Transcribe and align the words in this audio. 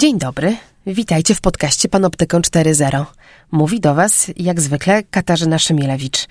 Dzień 0.00 0.18
dobry, 0.18 0.56
witajcie 0.86 1.34
w 1.34 1.40
podcaście 1.40 1.88
Panoptykon 1.88 2.42
4.0. 2.42 3.04
Mówi 3.50 3.80
do 3.80 3.94
Was, 3.94 4.30
jak 4.36 4.60
zwykle, 4.60 5.02
Katarzyna 5.02 5.58
Szymielewicz. 5.58 6.26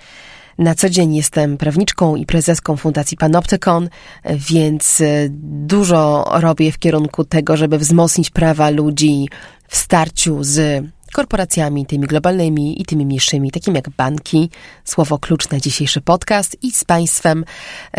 Na 0.58 0.74
co 0.74 0.90
dzień 0.90 1.14
jestem 1.14 1.56
prawniczką 1.56 2.16
i 2.16 2.26
prezeską 2.26 2.76
Fundacji 2.76 3.16
Panoptykon, 3.16 3.88
więc 4.50 5.02
dużo 5.42 6.30
robię 6.32 6.72
w 6.72 6.78
kierunku 6.78 7.24
tego, 7.24 7.56
żeby 7.56 7.78
wzmocnić 7.78 8.30
prawa 8.30 8.70
ludzi 8.70 9.28
w 9.68 9.76
starciu 9.76 10.44
z 10.44 10.84
korporacjami, 11.12 11.86
tymi 11.86 12.06
globalnymi 12.06 12.82
i 12.82 12.84
tymi 12.84 13.06
mniejszymi, 13.06 13.50
takimi 13.50 13.76
jak 13.76 13.90
banki, 13.90 14.50
słowo 14.84 15.18
klucz 15.18 15.50
na 15.50 15.60
dzisiejszy 15.60 16.00
podcast 16.00 16.56
i 16.62 16.72
z 16.72 16.84
państwem, 16.84 17.44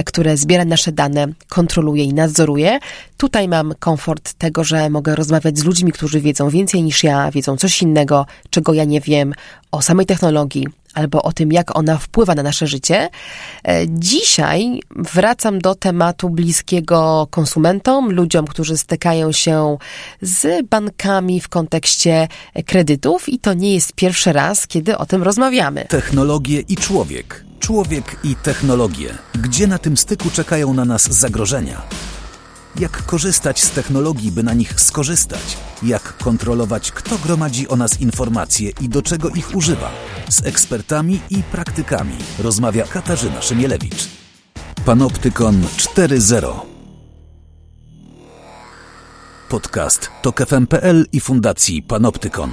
które 0.05 0.37
zbiera 0.37 0.65
nasze 0.65 0.91
dane, 0.91 1.27
kontroluje 1.49 2.03
i 2.03 2.13
nadzoruje. 2.13 2.79
Tutaj 3.17 3.47
mam 3.47 3.73
komfort 3.79 4.33
tego, 4.33 4.63
że 4.63 4.89
mogę 4.89 5.15
rozmawiać 5.15 5.59
z 5.59 5.63
ludźmi, 5.63 5.91
którzy 5.91 6.21
wiedzą 6.21 6.49
więcej 6.49 6.83
niż 6.83 7.03
ja, 7.03 7.31
wiedzą 7.31 7.57
coś 7.57 7.81
innego, 7.81 8.25
czego 8.49 8.73
ja 8.73 8.83
nie 8.83 9.01
wiem 9.01 9.33
o 9.71 9.81
samej 9.81 10.05
technologii, 10.05 10.67
albo 10.93 11.21
o 11.21 11.33
tym, 11.33 11.51
jak 11.51 11.77
ona 11.77 11.97
wpływa 11.97 12.35
na 12.35 12.43
nasze 12.43 12.67
życie. 12.67 13.09
E, 13.67 13.85
dzisiaj 13.87 14.79
wracam 14.95 15.59
do 15.59 15.75
tematu 15.75 16.29
bliskiego 16.29 17.27
konsumentom, 17.31 18.11
ludziom, 18.11 18.47
którzy 18.47 18.77
stykają 18.77 19.31
się 19.31 19.77
z 20.21 20.67
bankami 20.67 21.41
w 21.41 21.49
kontekście 21.49 22.27
kredytów 22.65 23.29
i 23.29 23.39
to 23.39 23.53
nie 23.53 23.73
jest 23.73 23.93
pierwszy 23.93 24.33
raz, 24.33 24.67
kiedy 24.67 24.97
o 24.97 25.05
tym 25.05 25.23
rozmawiamy. 25.23 25.85
Technologie 25.85 26.59
i 26.59 26.75
człowiek. 26.75 27.45
Człowiek 27.59 28.19
i 28.23 28.35
technologie. 28.35 29.17
Gdzie 29.33 29.67
na 29.67 29.77
tym 29.77 29.97
styku 29.97 30.29
czekają 30.29 30.73
na 30.73 30.85
nas 30.85 31.03
zagrożenia? 31.11 31.81
Jak 32.79 33.05
korzystać 33.05 33.63
z 33.63 33.71
technologii, 33.71 34.31
by 34.31 34.43
na 34.43 34.53
nich 34.53 34.81
skorzystać, 34.81 35.57
jak 35.83 36.17
kontrolować, 36.17 36.91
kto 36.91 37.17
gromadzi 37.17 37.67
o 37.67 37.75
nas 37.75 38.01
informacje 38.01 38.71
i 38.81 38.89
do 38.89 39.01
czego 39.01 39.29
ich 39.29 39.55
używa. 39.55 39.91
Z 40.29 40.45
ekspertami 40.45 41.19
i 41.29 41.43
praktykami 41.43 42.15
rozmawia 42.39 42.87
Katarzyna 42.87 43.41
Szymielewicz. 43.41 44.07
Panoptykon 44.85 45.61
4.0 45.61 46.59
Podcast 49.49 50.09
to 50.21 50.33
KFM.pl 50.33 51.05
i 51.11 51.19
Fundacji 51.19 51.83
Panoptykon. 51.83 52.49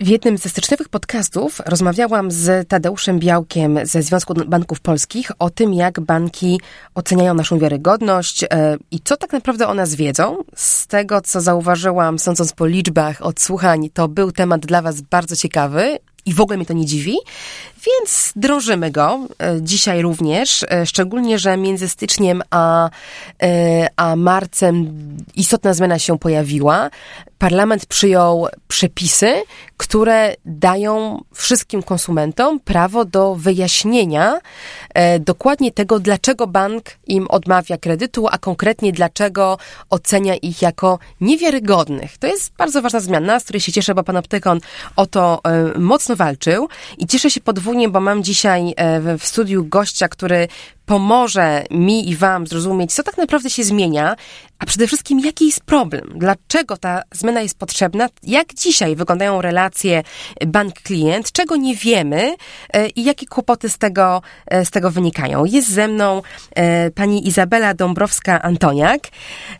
W 0.00 0.08
jednym 0.08 0.38
ze 0.38 0.48
styczniowych 0.48 0.88
podcastów 0.88 1.60
rozmawiałam 1.66 2.30
z 2.30 2.68
Tadeuszem 2.68 3.18
Białkiem 3.18 3.78
ze 3.82 4.02
Związku 4.02 4.34
Banków 4.34 4.80
Polskich 4.80 5.32
o 5.38 5.50
tym, 5.50 5.74
jak 5.74 6.00
banki 6.00 6.60
oceniają 6.94 7.34
naszą 7.34 7.58
wiarygodność 7.58 8.44
e, 8.44 8.48
i 8.90 9.00
co 9.04 9.16
tak 9.16 9.32
naprawdę 9.32 9.68
o 9.68 9.74
nas 9.74 9.94
wiedzą. 9.94 10.44
Z 10.56 10.86
tego, 10.86 11.20
co 11.20 11.40
zauważyłam, 11.40 12.18
sądząc 12.18 12.52
po 12.52 12.66
liczbach 12.66 13.22
odsłuchań, 13.22 13.90
to 13.94 14.08
był 14.08 14.32
temat 14.32 14.66
dla 14.66 14.82
Was 14.82 15.00
bardzo 15.00 15.36
ciekawy 15.36 15.98
i 16.26 16.34
w 16.34 16.40
ogóle 16.40 16.56
mnie 16.56 16.66
to 16.66 16.74
nie 16.74 16.86
dziwi, 16.86 17.16
więc 17.86 18.32
drążymy 18.36 18.90
go 18.90 19.20
e, 19.42 19.58
dzisiaj 19.62 20.02
również, 20.02 20.64
e, 20.70 20.86
szczególnie, 20.86 21.38
że 21.38 21.56
między 21.56 21.88
styczniem 21.88 22.42
a, 22.50 22.90
a 23.96 24.16
marcem 24.16 24.92
istotna 25.34 25.74
zmiana 25.74 25.98
się 25.98 26.18
pojawiła 26.18 26.90
parlament 27.40 27.86
przyjął 27.86 28.46
przepisy, 28.68 29.42
które 29.76 30.34
dają 30.44 31.20
wszystkim 31.34 31.82
konsumentom 31.82 32.60
prawo 32.60 33.04
do 33.04 33.34
wyjaśnienia 33.34 34.40
e, 34.94 35.18
dokładnie 35.18 35.72
tego, 35.72 36.00
dlaczego 36.00 36.46
bank 36.46 36.84
im 37.06 37.26
odmawia 37.28 37.78
kredytu, 37.78 38.28
a 38.30 38.38
konkretnie 38.38 38.92
dlaczego 38.92 39.58
ocenia 39.90 40.36
ich 40.36 40.62
jako 40.62 40.98
niewiarygodnych. 41.20 42.18
To 42.18 42.26
jest 42.26 42.52
bardzo 42.58 42.82
ważna 42.82 43.00
zmiana, 43.00 43.40
z 43.40 43.44
której 43.44 43.60
się 43.60 43.72
cieszę, 43.72 43.94
bo 43.94 44.02
pan 44.02 44.16
Optykon 44.16 44.60
o 44.96 45.06
to 45.06 45.40
e, 45.44 45.78
mocno 45.78 46.16
walczył 46.16 46.68
i 46.98 47.06
cieszę 47.06 47.30
się 47.30 47.40
podwójnie, 47.40 47.69
bo 47.88 48.00
mam 48.00 48.22
dzisiaj 48.22 48.74
e, 48.76 49.18
w 49.18 49.26
studiu 49.26 49.64
gościa, 49.64 50.08
który 50.08 50.48
pomoże 50.86 51.64
mi 51.70 52.10
i 52.10 52.16
Wam 52.16 52.46
zrozumieć, 52.46 52.94
co 52.94 53.02
tak 53.02 53.18
naprawdę 53.18 53.50
się 53.50 53.64
zmienia, 53.64 54.16
a 54.60 54.66
przede 54.66 54.86
wszystkim 54.86 55.20
jaki 55.20 55.46
jest 55.46 55.60
problem, 55.60 56.12
dlaczego 56.14 56.76
ta 56.76 57.02
zmiana 57.12 57.40
jest 57.40 57.58
potrzebna, 57.58 58.08
jak 58.22 58.54
dzisiaj 58.54 58.96
wyglądają 58.96 59.42
relacje 59.42 60.02
bank-klient, 60.46 61.32
czego 61.32 61.56
nie 61.56 61.76
wiemy 61.76 62.34
e, 62.72 62.88
i 62.88 63.04
jakie 63.04 63.26
kłopoty 63.26 63.68
z 63.68 63.78
tego, 63.78 64.22
e, 64.46 64.64
z 64.64 64.70
tego 64.70 64.90
wynikają. 64.90 65.44
Jest 65.44 65.70
ze 65.70 65.88
mną 65.88 66.22
e, 66.54 66.90
pani 66.90 67.28
Izabela 67.28 67.74
Dąbrowska-Antoniak. 67.74 68.98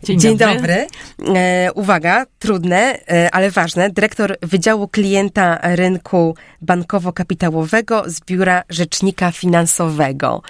Dzień, 0.03 0.19
Dzień 0.19 0.37
dobry. 0.37 0.87
dobry. 1.17 1.71
Uwaga, 1.75 2.25
trudne, 2.39 2.99
ale 3.31 3.51
ważne. 3.51 3.89
Dyrektor 3.89 4.37
Wydziału 4.41 4.87
Klienta 4.87 5.59
Rynku 5.63 6.35
Bankowo-Kapitałowego 6.61 8.03
z 8.05 8.19
Biura 8.19 8.63
Rzecznika 8.69 9.31
Finansowego. 9.31 10.41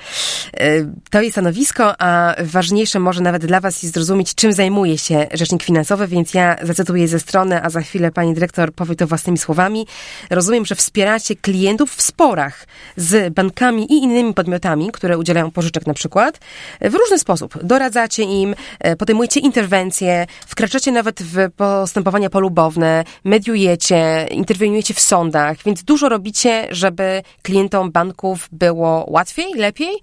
To 1.09 1.21
jest 1.21 1.33
stanowisko, 1.33 2.01
a 2.01 2.35
ważniejsze 2.39 2.99
może 2.99 3.21
nawet 3.21 3.45
dla 3.45 3.59
Was 3.59 3.83
jest 3.83 3.95
zrozumieć, 3.95 4.35
czym 4.35 4.53
zajmuje 4.53 4.97
się 4.97 5.27
rzecznik 5.33 5.63
finansowy, 5.63 6.07
więc 6.07 6.33
ja 6.33 6.55
zacytuję 6.61 7.07
ze 7.07 7.19
strony, 7.19 7.63
a 7.63 7.69
za 7.69 7.81
chwilę 7.81 8.11
pani 8.11 8.33
dyrektor 8.33 8.73
powie 8.73 8.95
to 8.95 9.07
własnymi 9.07 9.37
słowami. 9.37 9.87
Rozumiem, 10.29 10.65
że 10.65 10.75
wspieracie 10.75 11.35
klientów 11.35 11.95
w 11.95 12.01
sporach 12.01 12.67
z 12.97 13.33
bankami 13.33 13.93
i 13.93 14.03
innymi 14.03 14.33
podmiotami, 14.33 14.91
które 14.91 15.17
udzielają 15.17 15.51
pożyczek 15.51 15.87
na 15.87 15.93
przykład, 15.93 16.39
w 16.81 16.93
różny 16.95 17.19
sposób. 17.19 17.63
Doradzacie 17.63 18.23
im, 18.23 18.55
e, 18.79 18.95
podejmujecie 18.95 19.39
interwencje, 19.39 20.25
wkraczacie 20.47 20.91
nawet 20.91 21.23
w 21.23 21.51
postępowania 21.51 22.29
polubowne, 22.29 23.03
mediujecie, 23.23 24.27
interweniujecie 24.31 24.93
w 24.93 24.99
sądach, 24.99 25.57
więc 25.65 25.83
dużo 25.83 26.09
robicie, 26.09 26.67
żeby 26.71 27.21
klientom 27.41 27.91
banków 27.91 28.49
było 28.51 29.05
łatwiej, 29.07 29.53
lepiej 29.55 30.01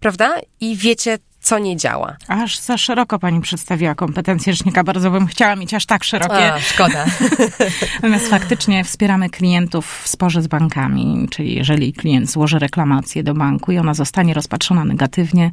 prawda? 0.00 0.40
I 0.60 0.76
wiecie, 0.76 1.18
co 1.40 1.58
nie 1.58 1.76
działa. 1.76 2.16
Aż 2.28 2.58
za 2.58 2.78
szeroko 2.78 3.18
pani 3.18 3.40
przedstawiła 3.40 3.94
kompetencje 3.94 4.52
rzecznika. 4.52 4.84
Bardzo 4.84 5.10
bym 5.10 5.26
chciała 5.26 5.56
mieć 5.56 5.74
aż 5.74 5.86
tak 5.86 6.04
szerokie. 6.04 6.52
A, 6.52 6.60
szkoda. 6.60 7.06
Natomiast 7.94 8.28
faktycznie 8.28 8.84
wspieramy 8.84 9.30
klientów 9.30 10.00
w 10.02 10.08
sporze 10.08 10.42
z 10.42 10.46
bankami, 10.46 11.28
czyli 11.30 11.54
jeżeli 11.54 11.92
klient 11.92 12.30
złoży 12.30 12.58
reklamację 12.58 13.22
do 13.22 13.34
banku 13.34 13.72
i 13.72 13.78
ona 13.78 13.94
zostanie 13.94 14.34
rozpatrzona 14.34 14.84
negatywnie, 14.84 15.50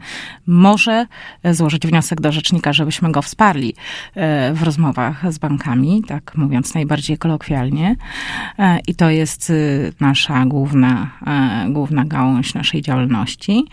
może 0.47 1.06
złożyć 1.52 1.88
wniosek 1.88 2.22
do 2.22 2.31
rzecznika, 2.31 2.74
żebyśmy 2.74 3.12
go 3.12 3.22
wsparli 3.22 3.76
e, 4.16 4.53
w 4.53 4.64
rozmowach 4.64 5.34
z 5.34 5.38
bankami, 5.38 6.03
tak 6.08 6.36
mówiąc 6.36 6.74
najbardziej 6.74 7.18
kolokwialnie. 7.18 7.96
E, 8.59 8.80
I 8.88 8.96
to 8.96 9.09
jest 9.09 9.53
nasza 10.00 10.46
główna, 10.46 11.12
e, 11.28 11.66
główna 11.70 12.06
gałąź 12.06 12.53
naszej 12.53 12.81
działalności. 12.81 13.66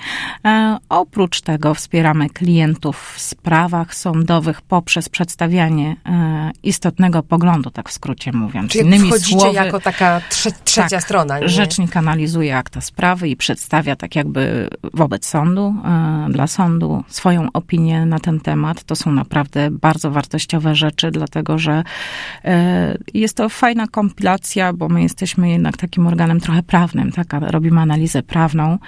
Oprócz 0.88 1.40
tego 1.40 1.74
wspieramy 1.74 2.03
wspieramy 2.04 2.30
klientów 2.30 3.12
w 3.16 3.20
sprawach 3.20 3.94
sądowych 3.94 4.62
poprzez 4.62 5.08
przedstawianie 5.08 5.96
e, 6.06 6.50
istotnego 6.62 7.22
poglądu, 7.22 7.70
tak 7.70 7.88
w 7.88 7.92
skrócie 7.92 8.32
mówiąc. 8.32 8.72
Czyli 8.72 8.84
Innymi 8.84 9.12
słowy, 9.12 9.54
jako 9.54 9.80
taka 9.80 10.20
trze 10.30 10.50
trzecia 10.64 10.88
tak, 10.88 11.02
strona. 11.02 11.38
Nie? 11.38 11.48
Rzecznik 11.48 11.96
analizuje 11.96 12.56
akta 12.56 12.80
sprawy 12.80 13.28
i 13.28 13.36
przedstawia 13.36 13.96
tak 13.96 14.16
jakby 14.16 14.68
wobec 14.94 15.26
sądu, 15.26 15.74
e, 15.84 16.26
dla 16.30 16.46
sądu 16.46 17.04
swoją 17.08 17.48
opinię 17.52 18.06
na 18.06 18.18
ten 18.18 18.40
temat. 18.40 18.84
To 18.84 18.96
są 18.96 19.12
naprawdę 19.12 19.70
bardzo 19.70 20.10
wartościowe 20.10 20.74
rzeczy, 20.74 21.10
dlatego 21.10 21.58
że 21.58 21.82
e, 22.44 22.98
jest 23.14 23.36
to 23.36 23.48
fajna 23.48 23.86
kompilacja, 23.86 24.72
bo 24.72 24.88
my 24.88 25.02
jesteśmy 25.02 25.50
jednak 25.50 25.76
takim 25.76 26.06
organem 26.06 26.40
trochę 26.40 26.62
prawnym, 26.62 27.12
tak? 27.12 27.26
Robimy 27.40 27.80
analizę 27.80 28.22
prawną 28.22 28.78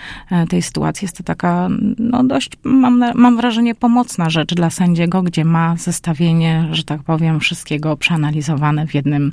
tej 0.49 0.63
sytuacji. 0.63 1.05
Jest 1.05 1.17
to 1.17 1.23
taka, 1.23 1.69
no 1.99 2.25
dość, 2.25 2.51
mam 2.65 3.06
mam 3.15 3.37
wrażenie, 3.37 3.75
pomocna 3.75 4.31
rzecz 4.31 4.55
dla 4.55 4.71
sędziego, 4.71 5.23
gdzie 5.23 5.45
ma 5.45 5.77
zestawienie, 5.77 6.69
że 6.73 6.85
tak 6.85 7.03
powiem, 7.03 7.41
wszystkiego 7.41 7.97
przeanalizowane 7.97 8.87
w 8.87 8.95
jednym, 8.95 9.33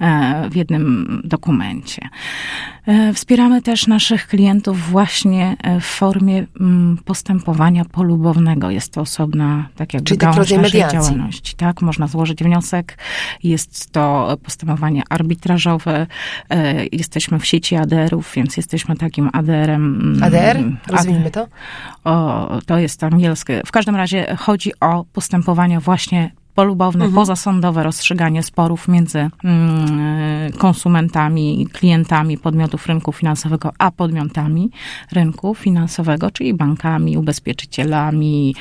e, 0.00 0.48
w 0.50 0.56
jednym 0.56 1.20
dokumencie. 1.24 2.08
E, 2.86 3.12
wspieramy 3.12 3.62
też 3.62 3.86
naszych 3.86 4.26
klientów 4.26 4.90
właśnie 4.90 5.56
e, 5.62 5.80
w 5.80 5.84
formie 5.84 6.46
mm, 6.60 6.98
postępowania 7.04 7.84
polubownego. 7.84 8.70
Jest 8.70 8.92
to 8.92 9.00
osobna, 9.00 9.68
tak 9.76 9.94
jakby, 9.94 10.08
Czyli 10.08 10.18
gałąź 10.18 10.38
naszej 10.38 10.58
mediacji. 10.58 10.98
działalności. 10.98 11.56
Tak, 11.56 11.82
można 11.82 12.06
złożyć 12.06 12.44
wniosek. 12.44 12.98
Jest 13.42 13.92
to 13.92 14.36
postępowanie 14.42 15.02
arbitrażowe. 15.08 16.06
Jesteśmy 16.92 17.38
w 17.38 17.46
sieci 17.46 17.76
ADR-ów, 17.76 18.32
więc 18.36 18.56
jesteśmy 18.56 18.96
takim 18.96 19.30
ADR-em. 19.32 20.00
Mm, 20.02 20.22
ADR? 20.22 20.56
Rozwijmy 20.86 21.30
to. 21.30 21.46
O, 22.04 22.48
to 22.66 22.78
jest 22.78 23.00
angielskie. 23.12 23.62
W 23.66 23.72
każdym 23.72 23.96
razie 23.96 24.36
chodzi 24.36 24.72
o 24.80 25.04
postępowania 25.04 25.80
właśnie 25.80 26.32
polubowne, 26.60 27.04
mhm. 27.04 27.14
pozasądowe 27.14 27.82
rozstrzyganie 27.82 28.42
sporów 28.42 28.88
między 28.88 29.30
mm, 29.44 30.52
konsumentami, 30.52 31.68
klientami 31.72 32.38
podmiotów 32.38 32.86
rynku 32.86 33.12
finansowego, 33.12 33.72
a 33.78 33.90
podmiotami 33.90 34.70
rynku 35.12 35.54
finansowego, 35.54 36.30
czyli 36.30 36.54
bankami, 36.54 37.16
ubezpieczycielami, 37.16 38.54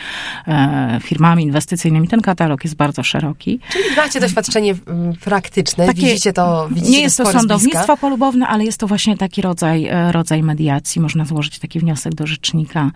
e, 0.48 1.00
firmami 1.04 1.44
inwestycyjnymi. 1.44 2.08
Ten 2.08 2.22
katalog 2.22 2.64
jest 2.64 2.76
bardzo 2.76 3.04
szeroki. 3.04 3.60
Czyli 3.72 3.96
macie 3.96 4.20
doświadczenie 4.20 4.76
mm, 4.88 5.14
praktyczne, 5.14 5.86
Takie, 5.86 6.02
widzicie 6.02 6.34
to 6.34 6.68
widzicie 6.72 6.92
Nie 6.92 7.02
jest 7.02 7.18
to 7.18 7.26
sądownictwo 7.32 7.98
polubowne, 7.98 8.48
ale 8.48 8.66
jest 8.66 8.80
to 8.80 8.88
właśnie 8.88 9.18
taki 9.18 9.42
rodzaj, 9.42 9.86
e, 9.86 10.12
rodzaj 10.12 10.44
mediacji. 10.44 11.02
Można 11.02 11.26
złożyć 11.26 11.60
taki 11.60 11.80
wniosek 11.80 12.16
do 12.16 12.28
rzecznika 12.28 12.92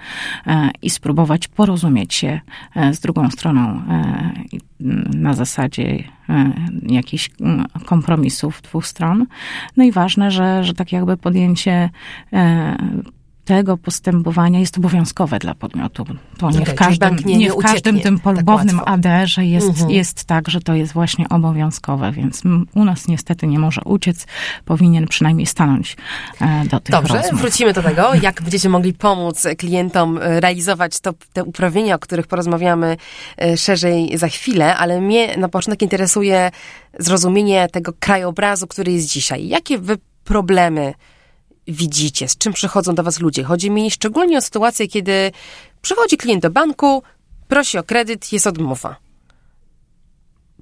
e, 0.47 0.69
i 0.81 0.89
spróbować 0.89 1.47
porozumieć 1.47 2.13
się 2.13 2.41
z 2.91 2.99
drugą 2.99 3.29
stroną 3.29 3.81
na 5.13 5.33
zasadzie 5.33 6.03
jakichś 6.87 7.29
mm, 7.41 7.65
kompromisów 7.85 8.61
dwóch 8.61 8.87
stron. 8.87 9.25
No 9.77 9.83
i 9.83 9.91
ważne, 9.91 10.31
że, 10.31 10.63
że 10.63 10.73
tak 10.73 10.91
jakby 10.91 11.17
podjęcie 11.17 11.89
tego 13.45 13.77
postępowania 13.77 14.59
jest 14.59 14.77
obowiązkowe 14.77 15.39
dla 15.39 15.55
podmiotu. 15.55 16.05
To 16.37 16.51
nie 16.51 16.61
okay, 16.61 16.73
w 16.73 16.77
każdym, 16.77 17.15
nie, 17.25 17.37
nie, 17.37 17.51
w 17.51 17.57
każdym 17.57 17.99
tym 17.99 18.15
tak 18.15 18.23
polubownym 18.23 18.77
tak 18.77 18.87
ADR-ze 18.87 19.45
jest, 19.45 19.67
mhm. 19.67 19.89
jest 19.89 20.25
tak, 20.25 20.49
że 20.49 20.61
to 20.61 20.73
jest 20.73 20.93
właśnie 20.93 21.29
obowiązkowe, 21.29 22.11
więc 22.11 22.43
u 22.75 22.85
nas 22.85 23.07
niestety 23.07 23.47
nie 23.47 23.59
może 23.59 23.81
uciec, 23.85 24.27
powinien 24.65 25.07
przynajmniej 25.07 25.47
stanąć 25.47 25.97
e, 26.41 26.65
do 26.65 26.79
tych 26.79 26.91
Dobrze, 26.91 27.17
rozmów. 27.17 27.41
wrócimy 27.41 27.73
do 27.73 27.83
tego, 27.83 28.13
jak 28.21 28.41
będziecie 28.41 28.69
mogli 28.69 28.93
pomóc 28.93 29.47
klientom 29.57 30.17
e, 30.17 30.39
realizować 30.39 30.99
to, 30.99 31.13
te 31.33 31.43
uprawnienia, 31.43 31.95
o 31.95 31.99
których 31.99 32.27
porozmawiamy 32.27 32.97
e, 33.37 33.57
szerzej 33.57 34.17
za 34.17 34.27
chwilę, 34.27 34.77
ale 34.77 35.01
mnie 35.01 35.37
na 35.37 35.49
początek 35.49 35.81
interesuje 35.81 36.51
zrozumienie 36.99 37.67
tego 37.71 37.93
krajobrazu, 37.99 38.67
który 38.67 38.91
jest 38.91 39.07
dzisiaj. 39.07 39.47
Jakie 39.47 39.77
wy 39.77 39.97
problemy 40.23 40.93
widzicie? 41.67 42.27
Z 42.27 42.37
czym 42.37 42.53
przychodzą 42.53 42.95
do 42.95 43.03
Was 43.03 43.19
ludzie? 43.19 43.43
Chodzi 43.43 43.71
mi 43.71 43.91
szczególnie 43.91 44.37
o 44.37 44.41
sytuację, 44.41 44.87
kiedy 44.87 45.31
przychodzi 45.81 46.17
klient 46.17 46.41
do 46.41 46.49
banku, 46.49 47.03
prosi 47.47 47.77
o 47.77 47.83
kredyt, 47.83 48.33
jest 48.33 48.47
odmowa. 48.47 48.95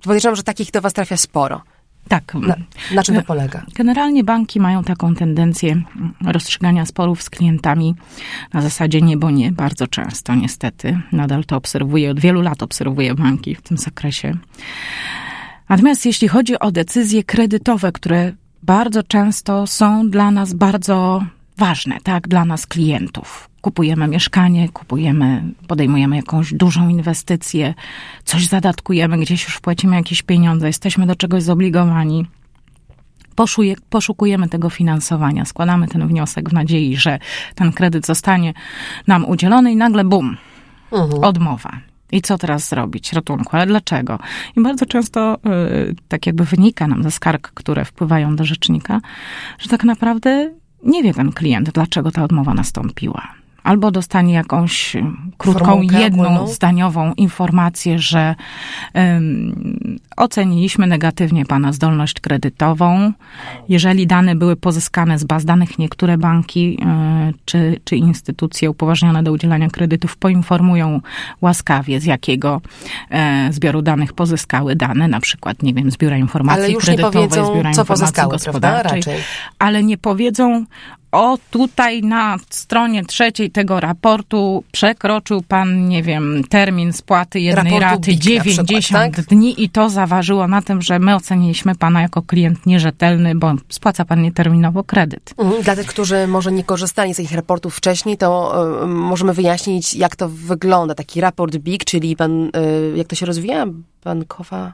Podejrzewam, 0.03 0.35
że 0.35 0.43
takich 0.43 0.71
do 0.71 0.81
Was 0.81 0.93
trafia 0.93 1.17
sporo. 1.17 1.61
Tak. 2.07 2.33
Na, 2.33 2.55
na, 2.91 3.03
czym 3.03 3.15
to 3.15 3.21
polega? 3.21 3.65
Generalnie 3.75 4.23
banki 4.23 4.59
mają 4.59 4.83
taką 4.83 5.15
tendencję 5.15 5.81
rozstrzygania 6.25 6.85
sporów 6.85 7.23
z 7.23 7.29
klientami 7.29 7.95
na 8.53 8.61
zasadzie 8.61 9.01
nie, 9.01 9.17
bo 9.17 9.31
nie, 9.31 9.51
bardzo 9.51 9.87
często 9.87 10.35
niestety. 10.35 11.01
Nadal 11.11 11.45
to 11.45 11.55
obserwuję, 11.55 12.11
od 12.11 12.19
wielu 12.19 12.41
lat 12.41 12.63
obserwuję 12.63 13.15
banki 13.15 13.55
w 13.55 13.61
tym 13.61 13.77
zakresie. 13.77 14.37
Natomiast 15.69 16.05
jeśli 16.05 16.27
chodzi 16.27 16.59
o 16.59 16.71
decyzje 16.71 17.23
kredytowe, 17.23 17.91
które 17.91 18.33
bardzo 18.63 19.03
często 19.03 19.67
są 19.67 20.09
dla 20.09 20.31
nas 20.31 20.53
bardzo 20.53 21.23
ważne, 21.57 21.97
tak, 22.03 22.27
dla 22.27 22.45
nas 22.45 22.67
klientów. 22.67 23.49
Kupujemy 23.61 24.07
mieszkanie, 24.07 24.69
kupujemy, 24.69 25.43
podejmujemy 25.67 26.15
jakąś 26.15 26.53
dużą 26.53 26.89
inwestycję, 26.89 27.73
coś 28.23 28.47
zadatkujemy, 28.47 29.17
gdzieś 29.17 29.43
już 29.43 29.55
wpłacimy 29.55 29.95
jakieś 29.95 30.21
pieniądze, 30.21 30.67
jesteśmy 30.67 31.07
do 31.07 31.15
czegoś 31.15 31.43
zobligowani. 31.43 32.25
Poszuje, 33.35 33.75
poszukujemy 33.89 34.49
tego 34.49 34.69
finansowania, 34.69 35.45
składamy 35.45 35.87
ten 35.87 36.07
wniosek 36.07 36.49
w 36.49 36.53
nadziei, 36.53 36.97
że 36.97 37.19
ten 37.55 37.71
kredyt 37.71 38.05
zostanie 38.05 38.53
nam 39.07 39.25
udzielony 39.25 39.71
i 39.71 39.75
nagle 39.75 40.03
bum, 40.03 40.37
mhm. 40.91 41.23
odmowa. 41.23 41.90
I 42.11 42.21
co 42.21 42.37
teraz 42.37 42.69
zrobić? 42.69 43.13
Ratunku. 43.13 43.49
Ale 43.57 43.65
dlaczego? 43.65 44.19
I 44.57 44.61
bardzo 44.61 44.85
często 44.85 45.37
yy, 45.45 45.95
tak 46.07 46.25
jakby 46.25 46.45
wynika 46.45 46.87
nam 46.87 47.03
ze 47.03 47.11
skarg, 47.11 47.51
które 47.53 47.85
wpływają 47.85 48.35
do 48.35 48.45
rzecznika, 48.45 49.01
że 49.59 49.69
tak 49.69 49.83
naprawdę 49.83 50.53
nie 50.83 51.03
wie 51.03 51.13
ten 51.13 51.31
klient, 51.31 51.69
dlaczego 51.69 52.11
ta 52.11 52.23
odmowa 52.23 52.53
nastąpiła 52.53 53.40
albo 53.63 53.91
dostanie 53.91 54.33
jakąś 54.33 54.97
krótką, 55.37 55.65
Formułkę, 55.65 56.01
jedną 56.01 56.47
zdaniową 56.47 57.13
informację, 57.13 57.99
że 57.99 58.35
um, 58.93 59.99
oceniliśmy 60.17 60.87
negatywnie 60.87 61.45
pana 61.45 61.73
zdolność 61.73 62.19
kredytową. 62.19 63.13
Jeżeli 63.69 64.07
dane 64.07 64.35
były 64.35 64.55
pozyskane 64.55 65.19
z 65.19 65.23
baz 65.23 65.45
danych, 65.45 65.79
niektóre 65.79 66.17
banki 66.17 66.77
y, 67.29 67.33
czy, 67.45 67.79
czy 67.83 67.95
instytucje 67.95 68.69
upoważnione 68.69 69.23
do 69.23 69.31
udzielania 69.31 69.69
kredytów 69.69 70.17
poinformują 70.17 71.01
łaskawie, 71.41 71.99
z 71.99 72.05
jakiego 72.05 72.61
y, 73.49 73.53
zbioru 73.53 73.81
danych 73.81 74.13
pozyskały 74.13 74.75
dane, 74.75 75.07
na 75.07 75.19
przykład, 75.19 75.63
nie 75.63 75.73
wiem, 75.73 75.91
z 75.91 75.97
biura 75.97 76.17
informacji 76.17 76.63
ale 76.63 76.73
już 76.73 76.83
kredytowej, 76.83 77.21
nie 77.21 77.29
powiedzą, 77.29 77.53
z 77.53 77.55
biura 77.57 77.71
co 77.71 77.81
informacji 77.81 78.23
gospodarczej, 78.29 79.01
ale 79.59 79.83
nie 79.83 79.97
powiedzą 79.97 80.65
o 81.11 81.37
tutaj 81.49 82.01
na 82.01 82.37
stronie 82.49 83.05
trzeciej 83.05 83.51
tego 83.51 83.79
raportu 83.79 84.63
przekroczył 84.71 85.41
pan, 85.41 85.87
nie 85.87 86.03
wiem, 86.03 86.43
termin 86.49 86.93
spłaty 86.93 87.39
jednej 87.39 87.79
Raportu 87.79 87.95
raty 87.95 88.11
BIK 88.11 88.21
90 88.21 88.69
przykład, 88.79 89.15
tak? 89.15 89.25
dni 89.25 89.63
i 89.63 89.69
to 89.69 89.89
zaważyło 89.89 90.47
na 90.47 90.61
tym, 90.61 90.81
że 90.81 90.99
my 90.99 91.15
oceniliśmy 91.15 91.75
pana 91.75 92.01
jako 92.01 92.21
klient 92.21 92.65
nierzetelny, 92.65 93.35
bo 93.35 93.53
spłaca 93.69 94.05
pan 94.05 94.21
nieterminowo 94.21 94.83
kredyt. 94.83 95.33
Mhm, 95.37 95.63
dla 95.63 95.75
tych, 95.75 95.87
którzy 95.87 96.27
może 96.27 96.51
nie 96.51 96.63
korzystali 96.63 97.13
z 97.13 97.17
tych 97.17 97.31
raportów 97.31 97.75
wcześniej, 97.75 98.17
to 98.17 98.53
y, 98.83 98.87
możemy 98.87 99.33
wyjaśnić, 99.33 99.95
jak 99.95 100.15
to 100.15 100.29
wygląda. 100.29 100.95
Taki 100.95 101.21
raport 101.21 101.57
BIK, 101.57 101.85
czyli 101.85 102.15
pan, 102.15 102.45
y, 102.45 102.49
jak 102.95 103.07
to 103.07 103.15
się 103.15 103.25
rozwija? 103.25 103.65
Bankowa... 104.03 104.73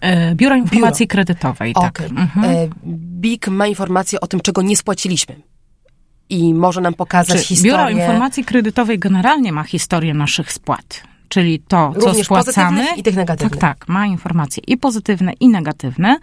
E, 0.00 0.34
Biuro 0.34 0.56
Informacji 0.56 1.06
Biuro. 1.06 1.12
Kredytowej, 1.12 1.74
tak. 1.74 1.84
Okay. 1.84 2.06
Mhm. 2.06 2.70
BIK 2.86 3.48
ma 3.48 3.66
informację 3.66 4.20
o 4.20 4.26
tym, 4.26 4.40
czego 4.40 4.62
nie 4.62 4.76
spłaciliśmy 4.76 5.36
i 6.30 6.54
może 6.54 6.80
nam 6.80 6.94
pokazać 6.94 7.40
Czy 7.40 7.44
historię. 7.44 7.72
Biuro 7.72 7.90
Informacji 7.90 8.44
Kredytowej 8.44 8.98
generalnie 8.98 9.52
ma 9.52 9.62
historię 9.62 10.14
naszych 10.14 10.52
spłat 10.52 11.02
czyli 11.28 11.58
to, 11.58 11.92
co 12.00 12.06
Również 12.06 12.26
spłacamy. 12.26 12.86
i 12.96 13.02
tych 13.02 13.16
negatywnych. 13.16 13.60
Tak, 13.60 13.78
tak, 13.78 13.88
ma 13.88 14.06
informacje 14.06 14.62
i 14.66 14.76
pozytywne, 14.76 15.32
i 15.40 15.48
negatywne, 15.48 16.16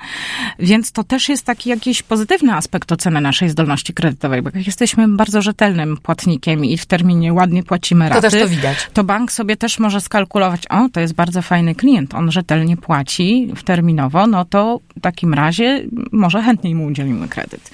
więc 0.59 0.91
to 0.91 1.03
też 1.03 1.29
jest 1.29 1.45
taki 1.45 1.69
jakiś 1.69 2.03
pozytywny 2.03 2.53
aspekt 2.53 2.91
oceny 2.91 3.21
naszej 3.21 3.49
zdolności 3.49 3.93
kredytowej, 3.93 4.41
bo 4.41 4.49
jak 4.53 4.65
jesteśmy 4.65 5.07
bardzo 5.07 5.41
rzetelnym 5.41 5.97
płatnikiem 5.97 6.65
i 6.65 6.77
w 6.77 6.85
terminie 6.85 7.33
ładnie 7.33 7.63
płacimy 7.63 8.09
raty, 8.09 8.21
to, 8.21 8.29
też 8.29 8.41
to, 8.41 8.49
widać. 8.49 8.89
to 8.93 9.03
bank 9.03 9.31
sobie 9.31 9.57
też 9.57 9.79
może 9.79 10.01
skalkulować, 10.01 10.67
o, 10.67 10.89
to 10.89 10.99
jest 10.99 11.13
bardzo 11.13 11.41
fajny 11.41 11.75
klient, 11.75 12.13
on 12.13 12.31
rzetelnie 12.31 12.77
płaci 12.77 13.49
w 13.55 13.63
terminowo, 13.63 14.27
no 14.27 14.45
to 14.45 14.79
w 14.97 15.01
takim 15.01 15.33
razie 15.33 15.83
może 16.11 16.41
chętniej 16.41 16.75
mu 16.75 16.85
udzielimy 16.85 17.27
kredyt. 17.27 17.71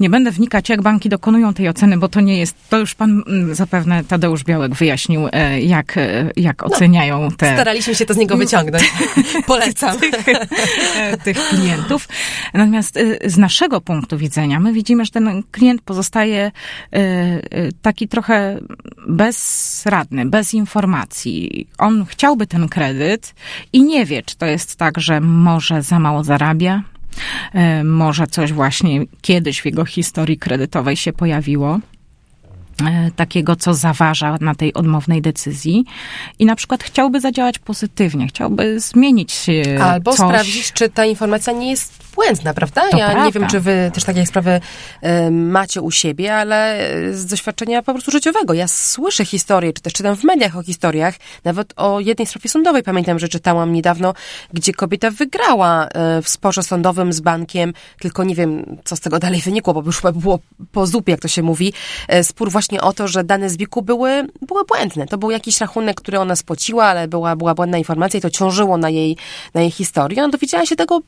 Nie 0.00 0.10
będę 0.10 0.30
wnikać, 0.30 0.68
jak 0.68 0.82
banki 0.82 1.08
dokonują 1.08 1.54
tej 1.54 1.68
oceny, 1.68 1.96
bo 1.96 2.08
to 2.08 2.20
nie 2.20 2.38
jest, 2.38 2.56
to 2.68 2.78
już 2.78 2.94
pan 2.94 3.22
mm, 3.28 3.54
zapewne 3.54 4.04
Tadeusz 4.04 4.44
Białek 4.44 4.74
wyjaśnił, 4.74 5.28
e, 5.32 5.60
jak, 5.60 5.98
jak 6.54 6.62
jak 6.62 6.70
no, 6.70 6.76
oceniają 6.76 7.30
te... 7.30 7.52
Staraliśmy 7.54 7.94
się 7.94 8.06
to 8.06 8.14
z 8.14 8.16
niego 8.16 8.36
wyciągnąć. 8.44 8.92
Polecam. 9.46 9.98
tych, 10.00 10.24
tych 11.24 11.48
klientów. 11.48 12.08
Natomiast 12.54 12.96
y, 12.96 13.18
z 13.24 13.38
naszego 13.38 13.80
punktu 13.80 14.18
widzenia, 14.18 14.60
my 14.60 14.72
widzimy, 14.72 15.04
że 15.04 15.10
ten 15.10 15.42
klient 15.50 15.82
pozostaje 15.82 16.52
y, 16.94 16.98
y, 16.98 17.72
taki 17.82 18.08
trochę 18.08 18.58
bezradny, 19.08 20.26
bez 20.26 20.54
informacji. 20.54 21.68
On 21.78 22.06
chciałby 22.06 22.46
ten 22.46 22.68
kredyt 22.68 23.34
i 23.72 23.82
nie 23.82 24.04
wie, 24.04 24.22
czy 24.22 24.36
to 24.36 24.46
jest 24.46 24.76
tak, 24.76 25.00
że 25.00 25.20
może 25.20 25.82
za 25.82 25.98
mało 25.98 26.24
zarabia, 26.24 26.82
może 27.84 28.26
coś 28.26 28.52
właśnie 28.52 29.00
kiedyś 29.20 29.62
w 29.62 29.64
jego 29.64 29.84
historii 29.84 30.38
kredytowej 30.38 30.96
się 30.96 31.12
pojawiło. 31.12 31.80
E, 32.82 33.10
takiego, 33.16 33.56
co 33.56 33.74
zaważa 33.74 34.36
na 34.40 34.54
tej 34.54 34.74
odmownej 34.74 35.22
decyzji 35.22 35.84
i 36.38 36.46
na 36.46 36.56
przykład 36.56 36.84
chciałby 36.84 37.20
zadziałać 37.20 37.58
pozytywnie, 37.58 38.26
chciałby 38.26 38.80
zmienić 38.80 39.46
Albo 39.82 40.12
coś. 40.12 40.28
sprawdzić, 40.28 40.72
czy 40.72 40.88
ta 40.88 41.04
informacja 41.04 41.52
nie 41.52 41.70
jest 41.70 42.03
błędna, 42.14 42.54
prawda? 42.54 42.90
To 42.90 42.96
ja 42.96 43.06
prawda. 43.06 43.26
nie 43.26 43.32
wiem, 43.32 43.46
czy 43.48 43.60
wy 43.60 43.90
też 43.94 44.04
takie 44.04 44.26
sprawy 44.26 44.60
y, 45.04 45.30
macie 45.30 45.82
u 45.82 45.90
siebie, 45.90 46.34
ale 46.34 46.88
z 47.12 47.26
doświadczenia 47.26 47.82
po 47.82 47.92
prostu 47.92 48.10
życiowego. 48.10 48.54
Ja 48.54 48.68
słyszę 48.68 49.24
historie, 49.24 49.72
czy 49.72 49.82
też 49.82 49.92
czytam 49.92 50.16
w 50.16 50.24
mediach 50.24 50.56
o 50.56 50.62
historiach, 50.62 51.14
nawet 51.44 51.72
o 51.76 52.00
jednej 52.00 52.26
sprawie 52.26 52.48
sądowej 52.48 52.82
pamiętam, 52.82 53.18
że 53.18 53.28
czytałam 53.28 53.72
niedawno, 53.72 54.14
gdzie 54.52 54.72
kobieta 54.72 55.10
wygrała 55.10 55.86
y, 55.86 56.22
w 56.22 56.28
sporze 56.28 56.62
sądowym 56.62 57.12
z 57.12 57.20
bankiem, 57.20 57.72
tylko 58.00 58.24
nie 58.24 58.34
wiem, 58.34 58.78
co 58.84 58.96
z 58.96 59.00
tego 59.00 59.18
dalej 59.18 59.40
wynikło, 59.40 59.74
bo 59.74 59.82
już 59.82 60.02
było 60.14 60.38
po 60.72 60.86
zupie, 60.86 61.12
jak 61.12 61.20
to 61.20 61.28
się 61.28 61.42
mówi, 61.42 61.72
y, 62.14 62.24
spór 62.24 62.50
właśnie 62.50 62.80
o 62.80 62.92
to, 62.92 63.08
że 63.08 63.24
dane 63.24 63.50
z 63.50 63.56
BIK-u 63.56 63.82
były, 63.82 64.26
były 64.42 64.64
błędne. 64.64 65.06
To 65.06 65.18
był 65.18 65.30
jakiś 65.30 65.60
rachunek, 65.60 66.00
który 66.00 66.18
ona 66.18 66.36
spłaciła, 66.36 66.84
ale 66.84 67.08
była, 67.08 67.36
była 67.36 67.54
błędna 67.54 67.78
informacja 67.78 68.18
i 68.18 68.20
to 68.20 68.30
ciążyło 68.30 68.76
na 68.76 68.90
jej, 68.90 69.16
na 69.54 69.60
jej 69.60 69.70
historii. 69.70 70.18
Ona 70.20 70.28
dowiedziała 70.28 70.66
się 70.66 70.76
tego 70.76 71.00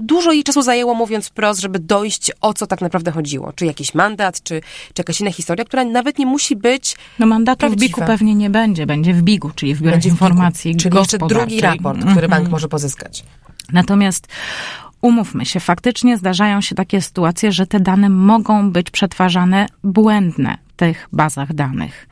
dużo 0.00 0.32
jej 0.32 0.44
czasu 0.44 0.62
zajęło, 0.62 0.94
mówiąc 0.94 1.28
wprost, 1.28 1.60
żeby 1.60 1.78
dojść 1.78 2.30
o 2.40 2.54
co 2.54 2.66
tak 2.66 2.80
naprawdę 2.80 3.10
chodziło. 3.12 3.52
Czy 3.52 3.66
jakiś 3.66 3.94
mandat, 3.94 4.42
czy, 4.42 4.60
czy 4.94 5.00
jakaś 5.00 5.20
inna 5.20 5.32
historia, 5.32 5.64
która 5.64 5.84
nawet 5.84 6.18
nie 6.18 6.26
musi 6.26 6.56
być 6.56 6.96
No 7.18 7.26
mandatu 7.26 7.58
prawdziwa. 7.58 7.80
w 7.80 7.88
BIK-u 7.88 8.00
pewnie 8.06 8.34
nie 8.34 8.50
będzie, 8.50 8.86
będzie 8.86 9.14
w 9.14 9.22
BIG-u, 9.22 9.50
czyli 9.54 9.74
w 9.74 9.78
biurach 9.80 9.94
Będzie 9.94 10.08
w 10.10 10.12
informacji 10.12 10.76
Czyli 10.76 10.96
jeszcze 10.96 11.18
drugi 11.18 11.60
raport, 11.60 11.98
który 11.98 12.10
Mhm. 12.10 12.30
bank 12.30 12.48
może 12.48 12.68
pozyskać. 12.68 13.24
Natomiast 13.72 14.28
umówmy 15.02 15.46
się, 15.46 15.60
faktycznie 15.60 16.16
zdarzają 16.18 16.60
się 16.60 16.74
takie 16.74 17.02
sytuacje, 17.02 17.52
że 17.52 17.66
te 17.66 17.80
dane 17.80 18.08
mogą 18.08 18.70
być 18.70 18.90
przetwarzane 18.90 19.66
błędne 19.84 20.58
tych 20.78 21.08
bazach 21.12 21.54
danych. 21.54 22.08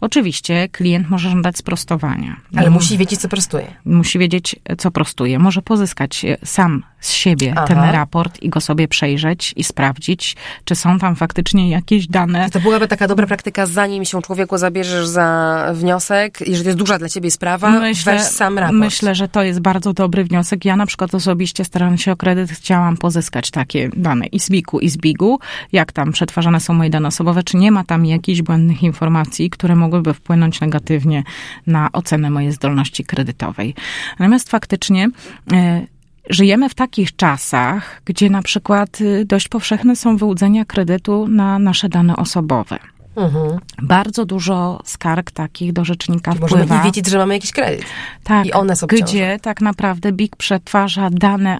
Oczywiście 0.00 0.68
klient 0.68 1.10
może 1.10 1.30
żądać 1.30 1.56
sprostowania. 1.56 2.36
Ale 2.56 2.70
musi 2.70 2.98
wiedzieć, 2.98 3.20
co 3.20 3.28
prostuje. 3.28 3.66
musi 3.84 4.18
wiedzieć, 4.18 4.56
co 4.78 4.90
prostuje. 4.90 5.38
Może 5.38 5.62
pozyskać 5.62 6.24
e, 6.24 6.36
sam 6.44 6.82
z 7.00 7.12
siebie 7.12 7.52
Aha. 7.56 7.66
ten 7.66 7.78
raport 7.78 8.42
i 8.42 8.48
go 8.48 8.60
sobie 8.60 8.88
przejrzeć 8.88 9.52
i 9.56 9.64
sprawdzić, 9.64 10.36
czy 10.64 10.74
są 10.74 10.98
tam 10.98 11.16
faktycznie 11.16 11.70
jakieś 11.70 12.06
dane. 12.06 12.50
To 12.50 12.60
byłaby 12.60 12.88
taka 12.88 13.08
dobra 13.08 13.26
praktyka, 13.26 13.66
zanim 13.66 14.04
się 14.04 14.22
człowieku 14.22 14.58
zabierzesz 14.58 15.06
za 15.06 15.66
wniosek, 15.74 16.40
jeżeli 16.40 16.62
to 16.62 16.68
jest 16.68 16.78
duża 16.78 16.98
dla 16.98 17.08
ciebie 17.08 17.30
sprawa, 17.30 17.80
weź 18.04 18.22
sam 18.22 18.58
raport. 18.58 18.78
Myślę, 18.78 19.14
że 19.14 19.28
to 19.28 19.42
jest 19.42 19.60
bardzo 19.60 19.92
dobry 19.92 20.24
wniosek. 20.24 20.64
Ja 20.64 20.76
na 20.76 20.86
przykład 20.86 21.14
osobiście 21.14 21.64
starając 21.64 22.02
się 22.02 22.12
o 22.12 22.16
kredyt 22.16 22.50
chciałam 22.50 22.96
pozyskać 22.96 23.50
takie 23.50 23.90
dane 23.96 24.26
i 24.26 24.40
z 24.40 24.50
BIK-u 24.50 24.78
i 24.78 24.88
z 24.88 24.96
BIG-u, 24.96 25.38
jak 25.72 25.92
tam 25.92 26.12
przetwarzane 26.12 26.60
są 26.60 26.74
moje 26.74 26.90
dane 26.90 27.08
osobowe, 27.08 27.42
czy 27.42 27.56
nie 27.56 27.72
ma 27.72 27.84
tam 27.84 28.06
jakichś 28.06 28.42
błędnych 28.42 28.82
informacji, 28.82 29.50
które 29.50 29.76
mogłyby 29.76 30.14
wpłynąć 30.14 30.60
negatywnie 30.60 31.24
na 31.66 31.88
ocenę 31.92 32.30
mojej 32.30 32.52
zdolności 32.52 33.04
kredytowej. 33.04 33.74
Natomiast 34.18 34.50
faktycznie 34.50 35.08
e, 35.52 35.86
Żyjemy 36.30 36.68
w 36.68 36.74
takich 36.74 37.16
czasach, 37.16 38.02
gdzie 38.04 38.30
na 38.30 38.42
przykład 38.42 39.00
y, 39.00 39.24
dość 39.24 39.48
powszechne 39.48 39.96
są 39.96 40.16
wyłudzenia 40.16 40.64
kredytu 40.64 41.28
na 41.28 41.58
nasze 41.58 41.88
dane 41.88 42.16
osobowe. 42.16 42.78
Mhm. 43.16 43.58
Bardzo 43.82 44.24
dużo 44.26 44.80
skarg 44.84 45.30
takich 45.30 45.72
do 45.72 45.84
rzecznika 45.84 46.30
Możemy 46.30 46.48
wpływa. 46.64 46.78
nie 46.78 46.84
wiedzieć, 46.84 47.06
że 47.06 47.18
mamy 47.18 47.34
jakiś 47.34 47.52
kredyt. 47.52 47.84
Tak, 48.24 48.46
I 48.46 48.52
one 48.52 48.76
są 48.76 48.84
obciążą. 48.84 49.04
gdzie 49.04 49.38
tak 49.42 49.60
naprawdę 49.60 50.12
BIG 50.12 50.36
przetwarza 50.36 51.10
dane 51.10 51.58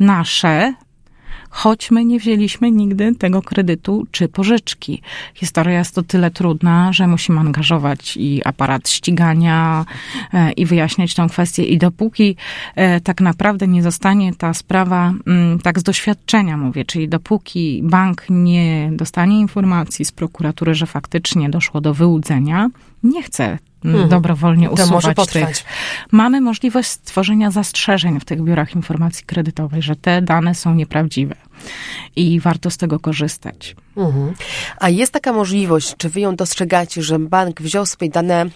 nasze, 0.00 0.74
choć 1.50 1.90
my 1.90 2.04
nie 2.04 2.18
wzięliśmy 2.18 2.70
nigdy 2.70 3.14
tego 3.14 3.42
kredytu 3.42 4.06
czy 4.10 4.28
pożyczki. 4.28 5.02
Historia 5.34 5.78
jest 5.78 5.98
o 5.98 6.02
tyle 6.02 6.30
trudna, 6.30 6.92
że 6.92 7.06
musimy 7.06 7.40
angażować 7.40 8.16
i 8.16 8.42
aparat 8.44 8.88
ścigania 8.88 9.84
e, 10.32 10.52
i 10.52 10.66
wyjaśniać 10.66 11.14
tą 11.14 11.28
kwestię 11.28 11.64
i 11.64 11.78
dopóki 11.78 12.36
e, 12.76 13.00
tak 13.00 13.20
naprawdę 13.20 13.68
nie 13.68 13.82
zostanie 13.82 14.34
ta 14.34 14.54
sprawa, 14.54 15.12
mm, 15.26 15.58
tak 15.58 15.78
z 15.78 15.82
doświadczenia 15.82 16.56
mówię, 16.56 16.84
czyli 16.84 17.08
dopóki 17.08 17.80
bank 17.84 18.24
nie 18.30 18.90
dostanie 18.92 19.40
informacji 19.40 20.04
z 20.04 20.12
prokuratury, 20.12 20.74
że 20.74 20.86
faktycznie 20.86 21.50
doszło 21.50 21.80
do 21.80 21.94
wyłudzenia, 21.94 22.70
nie 23.02 23.22
chce 23.22 23.58
mm, 23.84 23.94
Mhm. 23.94 24.10
dobrowolnie 24.10 24.66
To 24.66 24.72
usuwać 24.74 24.90
może 24.90 25.14
tych 25.14 25.64
mamy 26.12 26.40
możliwość 26.40 26.90
stworzenia 26.90 27.50
zastrzeżeń 27.50 28.20
w 28.20 28.24
tych 28.24 28.42
biurach 28.42 28.74
informacji 28.74 29.24
kredytowej, 29.26 29.82
że 29.82 29.96
te 29.96 30.22
dane 30.22 30.54
są 30.54 30.74
nieprawdziwe 30.74 31.34
i 32.16 32.40
warto 32.40 32.70
z 32.70 32.76
tego 32.76 33.00
korzystać. 33.00 33.76
Mhm. 33.96 34.34
A 34.80 34.88
jest 34.88 35.12
taka 35.12 35.32
możliwość, 35.32 35.94
czy 35.96 36.08
wy 36.08 36.20
ją 36.20 36.36
dostrzegacie, 36.36 37.02
że 37.02 37.18
bank 37.18 37.62
wziął 37.62 37.86
sobie 37.86 38.08
dane 38.08 38.46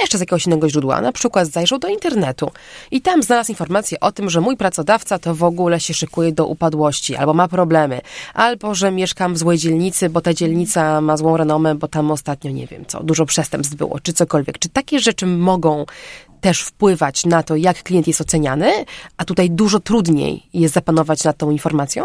jeszcze 0.00 0.18
z 0.18 0.20
jakiegoś 0.20 0.46
innego 0.46 0.68
źródła, 0.68 1.00
na 1.00 1.12
przykład 1.12 1.48
zajrzał 1.48 1.78
do 1.78 1.88
internetu 1.88 2.50
i 2.90 3.00
tam 3.00 3.22
znalazł 3.22 3.52
informację 3.52 4.00
o 4.00 4.12
tym, 4.12 4.30
że 4.30 4.40
mój 4.40 4.56
pracodawca 4.56 5.18
to 5.18 5.34
w 5.34 5.42
ogóle 5.42 5.80
się 5.80 5.94
szykuje 5.94 6.32
do 6.32 6.46
upadłości, 6.46 7.16
albo 7.16 7.34
ma 7.34 7.48
problemy, 7.48 8.00
albo 8.34 8.74
że 8.74 8.90
mieszkam 8.90 9.34
w 9.34 9.38
złej 9.38 9.58
dzielnicy, 9.58 10.10
bo 10.10 10.20
ta 10.20 10.34
dzielnica 10.34 11.00
ma 11.00 11.16
złą 11.16 11.36
renomę, 11.36 11.74
bo 11.74 11.88
tam 11.88 12.10
ostatnio 12.10 12.50
nie 12.50 12.66
wiem 12.66 12.84
co, 12.86 13.02
dużo 13.02 13.26
przestępstw 13.26 13.74
było, 13.74 14.00
czy 14.00 14.12
cokolwiek. 14.12 14.58
Czy 14.58 14.68
takie 14.68 14.98
rzeczy 14.98 15.26
mogą 15.26 15.84
też 16.40 16.60
wpływać 16.60 17.26
na 17.26 17.42
to, 17.42 17.56
jak 17.56 17.82
klient 17.82 18.06
jest 18.06 18.20
oceniany, 18.20 18.84
a 19.16 19.24
tutaj 19.24 19.50
dużo 19.50 19.80
trudniej 19.80 20.42
jest 20.54 20.74
zapanować 20.74 21.24
nad 21.24 21.36
tą 21.36 21.50
informacją? 21.50 22.04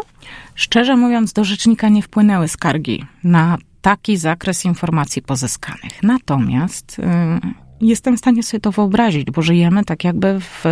Szczerze 0.56 0.96
mówiąc, 0.96 1.34
do 1.34 1.44
rzecznika 1.44 1.90
nie 1.90 2.02
wpłynęły 2.02 2.48
skargi 2.48 3.06
na 3.24 3.58
taki 3.82 4.18
zakres 4.18 4.66
informacji 4.66 5.22
pozyskanych. 5.22 6.04
Natomiast 6.04 7.00
y, 7.00 7.69
jestem 7.82 8.16
w 8.18 8.20
stanie 8.20 8.44
sobie 8.44 8.62
to 8.62 8.72
wyobrazić, 8.72 9.32
bo 9.32 9.42
żyjemy 9.42 9.86
tak 9.86 10.04
jakby 10.04 10.40
w 10.40 10.64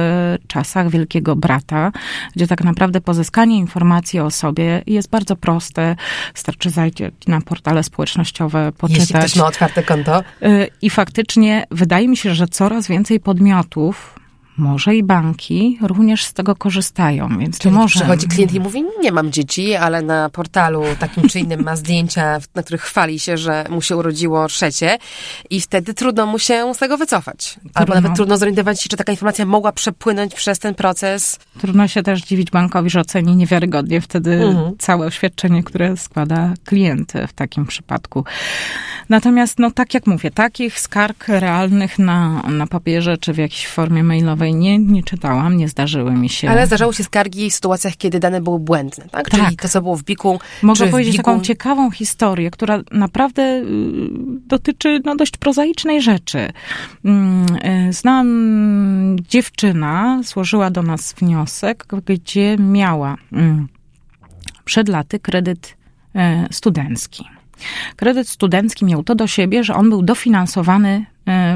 czasach 0.47 0.89
Wielkiego 0.89 1.35
Brata, 1.35 1.91
gdzie 2.35 2.47
tak 2.47 2.63
naprawdę 2.63 3.01
pozyskanie 3.01 3.57
informacji 3.57 4.19
o 4.19 4.31
sobie 4.31 4.83
jest 4.87 5.09
bardzo 5.09 5.35
proste. 5.35 5.95
Wystarczy 6.33 6.69
zajść 6.69 6.97
na 7.27 7.41
portale 7.41 7.83
społecznościowe, 7.83 8.71
poczytać. 8.77 8.99
Jeśli 8.99 9.15
ktoś 9.15 9.35
ma 9.35 9.45
otwarte 9.45 9.83
konto, 9.83 10.23
Y, 10.43 10.69
I 10.81 10.89
faktycznie 10.89 11.67
wydaje 11.71 12.07
mi 12.07 12.17
się, 12.17 12.35
że 12.35 12.47
coraz 12.47 12.87
więcej 12.87 13.19
podmiotów, 13.19 14.16
może 14.57 14.95
i 14.95 15.03
banki, 15.03 15.77
również 15.81 16.23
z 16.25 16.33
tego 16.33 16.55
korzystają, 16.55 17.37
więc 17.37 17.59
Czyli 17.59 17.75
to 17.75 17.81
może. 17.81 17.99
przychodzi 17.99 18.27
klient 18.27 18.53
i 18.53 18.59
mówi, 18.59 18.83
nie 19.01 19.11
mam 19.11 19.31
dzieci, 19.31 19.75
ale 19.75 20.01
na 20.01 20.29
portalu 20.29 20.83
takim 20.99 21.29
czy 21.29 21.39
innym 21.39 21.63
ma 21.63 21.75
zdjęcia, 21.75 22.39
na 22.55 22.63
których 22.63 22.81
chwali 22.81 23.19
się, 23.19 23.37
że 23.37 23.65
mu 23.69 23.81
się 23.81 23.95
urodziło 23.97 24.47
trzecie 24.47 24.97
i 25.49 25.61
wtedy 25.61 25.93
trudno 25.93 26.25
mu 26.25 26.39
się 26.39 26.73
z 26.73 26.77
tego 26.77 26.97
wycofać. 26.97 27.55
Albo 27.73 27.73
Trudno. 27.73 27.95
nawet 28.01 28.15
trudno 28.15 28.37
zorientować 28.37 28.81
się, 28.81 28.89
czy 28.89 28.97
taka 28.97 29.11
informacja 29.11 29.45
mogła 29.45 29.71
przepłynąć 29.71 30.35
przez 30.35 30.59
ten 30.59 30.75
proces. 30.75 31.39
Trudno 31.59 31.87
się 31.87 32.03
też 32.03 32.21
dziwić 32.23 32.51
bankowi, 32.51 32.89
że 32.89 32.99
oceni 32.99 33.35
niewiarygodnie 33.35 34.01
wtedy 34.01 34.33
Mhm. 34.33 34.77
całe 34.77 35.07
oświadczenie, 35.07 35.63
które 35.63 35.97
składa 35.97 36.53
klient 36.65 37.13
w 37.27 37.33
takim 37.33 37.65
przypadku. 37.65 38.23
Natomiast, 39.09 39.59
no 39.59 39.71
tak 39.71 39.93
jak 39.93 40.07
mówię, 40.07 40.31
takich 40.31 40.79
skarg 40.79 41.27
realnych 41.27 41.99
na, 41.99 42.41
na 42.49 42.67
papierze 42.67 43.17
czy 43.17 43.33
w 43.33 43.37
jakiejś 43.37 43.67
formie 43.67 44.03
mailowej 44.03 44.46
nie, 44.53 44.79
nie 44.79 45.03
czytałam, 45.03 45.57
nie 45.57 45.67
zdarzyły 45.67 46.11
mi 46.11 46.29
się. 46.29 46.49
Ale 46.49 46.67
zdarzały 46.67 46.93
się 46.93 47.03
skargi 47.03 47.49
w 47.49 47.53
sytuacjach, 47.53 47.97
kiedy 47.97 48.19
dane 48.19 48.41
były 48.41 48.59
błędne, 48.59 49.05
tak? 49.11 49.29
Tak. 49.29 49.41
Czyli 49.41 49.57
to, 49.57 49.69
co 49.69 49.81
było 49.81 49.95
w 49.95 50.03
biku, 50.03 50.39
Mogę 50.63 50.87
powiedzieć 50.87 51.13
bigu... 51.13 51.23
taką 51.23 51.41
ciekawą 51.41 51.91
historię, 51.91 52.51
która 52.51 52.79
naprawdę 52.91 53.43
y, 53.43 53.63
dotyczy 54.47 55.01
no, 55.05 55.15
dość 55.15 55.37
prozaicznej 55.37 56.01
rzeczy. 56.01 56.51
Mm, 57.05 57.45
y, 57.89 57.93
Znam 57.93 58.27
dziewczyna, 59.29 60.21
złożyła 60.23 60.71
do 60.71 60.83
nas 60.83 61.13
wniosek, 61.13 61.85
gdzie 62.05 62.57
miała 62.57 63.17
mm, 63.33 63.67
przed 64.65 64.89
laty 64.89 65.19
kredyt 65.19 65.77
e, 66.15 66.47
studencki. 66.51 67.25
Kredyt 67.95 68.29
studencki 68.29 68.85
miał 68.85 69.03
to 69.03 69.15
do 69.15 69.27
siebie, 69.27 69.63
że 69.63 69.75
on 69.75 69.89
był 69.89 70.01
dofinansowany 70.01 71.05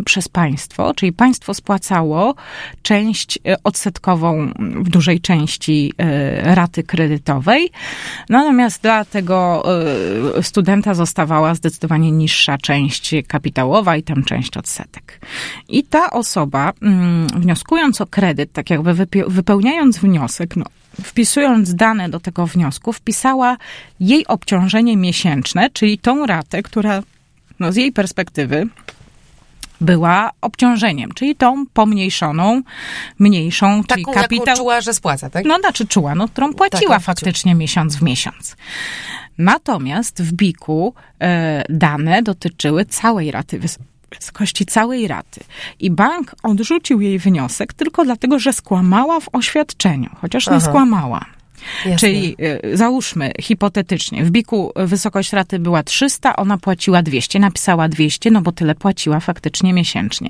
przez 0.06 0.28
państwo, 0.28 0.94
czyli 0.94 1.14
państwo 1.14 1.54
spłacało 1.54 2.36
część 2.82 3.40
e, 3.48 3.56
odsetkową 3.64 4.52
w 4.60 4.90
dużej 4.90 5.22
części 5.22 5.94
e, 5.98 6.56
raty 6.56 6.84
kredytowej, 6.84 7.70
natomiast 8.30 8.82
dla 8.82 9.06
tego 9.06 9.64
e, 10.38 10.44
studenta 10.44 10.94
zostawała 10.94 11.56
zdecydowanie 11.56 12.12
niższa 12.12 12.58
część 12.58 13.12
kapitałowa 13.28 13.98
i 13.98 14.04
tam 14.04 14.24
część 14.24 14.58
odsetek. 14.58 15.20
I 15.70 15.84
ta 15.84 16.12
osoba, 16.12 16.74
mm, 16.82 17.28
wnioskując 17.28 18.02
o 18.02 18.06
kredyt, 18.06 18.52
tak 18.54 18.70
jakby 18.70 18.94
wypełniając 19.28 19.98
wniosek, 19.98 20.56
no, 20.56 20.66
wpisując 21.04 21.76
dane 21.76 22.10
do 22.10 22.20
tego 22.20 22.48
wniosku, 22.48 22.94
wpisała 22.94 23.58
jej 24.00 24.28
obciążenie 24.28 24.98
miesięczne, 24.98 25.70
czyli 25.70 25.98
tą 25.98 26.26
ratę, 26.26 26.64
która 26.64 27.04
no, 27.60 27.72
z 27.72 27.76
jej 27.76 27.92
perspektywy 27.92 28.68
była 29.82 30.32
obciążeniem, 30.42 31.12
czyli 31.12 31.36
tą 31.36 31.66
pomniejszoną, 31.74 32.62
mniejszą, 33.20 33.84
czyli 33.84 34.06
Taką, 34.06 34.22
kapitał. 34.22 34.46
jaką 34.48 34.58
czuła, 34.58 34.82
że 34.82 34.94
spłaca, 34.94 35.30
tak? 35.30 35.46
No, 35.46 35.58
znaczy 35.60 35.88
czuła, 35.88 36.16
no, 36.16 36.28
którą 36.28 36.54
płaciła 36.54 36.96
Tak, 36.96 37.04
faktycznie 37.04 37.56
miesiąc 37.56 37.96
w 37.96 38.02
miesiąc. 38.02 38.56
Natomiast 39.38 40.22
w 40.22 40.34
BIK-u 40.34 40.94
e, 41.22 41.64
dane 41.70 42.24
dotyczyły 42.24 42.86
całej 42.86 43.32
raty, 43.32 43.60
wys- 43.60 43.80
wysokości 44.20 44.66
całej 44.66 45.08
raty. 45.08 45.42
I 45.80 45.92
bank 45.92 46.36
odrzucił 46.44 47.02
jej 47.02 47.20
wniosek 47.20 47.74
tylko 47.74 48.04
dlatego, 48.06 48.40
że 48.40 48.54
skłamała 48.54 49.20
w 49.20 49.30
oświadczeniu, 49.34 50.10
chociaż 50.22 50.48
nie 50.48 50.56
Aha. 50.56 50.66
skłamała. 50.66 51.26
Jasne. 51.86 51.98
Czyli 51.98 52.36
y, 52.66 52.78
załóżmy 52.78 53.32
hipotetycznie, 53.42 54.24
w 54.24 54.32
BIK-u 54.32 54.72
wysokość 54.76 55.34
raty 55.34 55.60
była 55.60 55.84
300, 55.84 56.36
ona 56.36 56.58
płaciła 56.58 57.02
200, 57.02 57.40
napisała 57.40 57.88
200, 57.88 58.32
no 58.32 58.42
bo 58.42 58.52
tyle 58.52 58.76
płaciła 58.76 59.20
faktycznie 59.20 59.74
miesięcznie. 59.74 60.30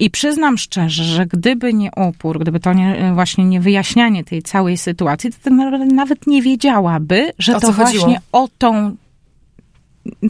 I 0.00 0.10
przyznam 0.10 0.58
szczerze, 0.58 1.04
że 1.04 1.26
gdyby 1.26 1.72
nie 1.74 1.90
upór, 2.08 2.38
gdyby 2.38 2.60
to 2.60 2.72
nie, 2.72 3.12
właśnie 3.14 3.44
nie 3.44 3.60
wyjaśnianie 3.60 4.24
tej 4.24 4.42
całej 4.42 4.78
sytuacji, 4.78 5.30
to 5.30 5.36
tak 5.44 5.52
nawet 5.92 6.26
nie 6.26 6.42
wiedziałaby, 6.42 7.32
że 7.38 7.52
to 7.52 7.60
chodziło? 7.60 7.74
właśnie 7.74 8.20
o 8.32 8.48
tą 8.58 8.96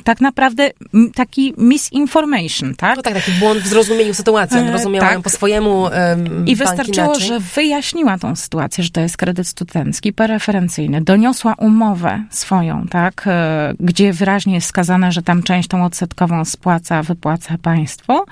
tak 0.05 0.21
naprawdę 0.21 0.71
taki 1.15 1.55
misinformation, 1.59 2.75
tak? 2.75 2.97
No 2.97 3.03
tak, 3.03 3.15
taki 3.15 3.33
błąd 3.33 3.61
w 3.61 3.67
zrozumieniu 3.67 4.15
sytuacji. 4.15 4.59
On 4.59 4.69
rozumiał 4.69 5.01
tak. 5.03 5.21
po 5.21 5.31
swojemu 5.31 5.83
um, 5.83 6.47
I 6.47 6.57
wystarczyło, 6.57 7.15
że 7.15 7.41
wyjaśniła 7.41 8.19
tą 8.19 8.37
sytuację, 8.37 8.85
że 8.85 8.91
to 8.91 9.01
jest 9.01 9.17
kredyt 9.17 9.49
studencki, 9.49 10.13
preferencyjny, 10.13 11.01
doniosła 11.01 11.55
umowę 11.55 12.25
swoją, 12.31 12.87
tak? 12.91 13.25
E, 13.27 13.75
gdzie 13.81 14.13
wyraźnie 14.13 14.55
jest 14.55 14.67
wskazane, 14.67 15.13
że 15.13 15.23
tam 15.23 15.43
część 15.43 15.69
tą 15.69 15.85
odsetkową 15.85 16.45
spłaca, 16.45 17.03
wypłaca 17.03 17.59
państwo 17.63 18.25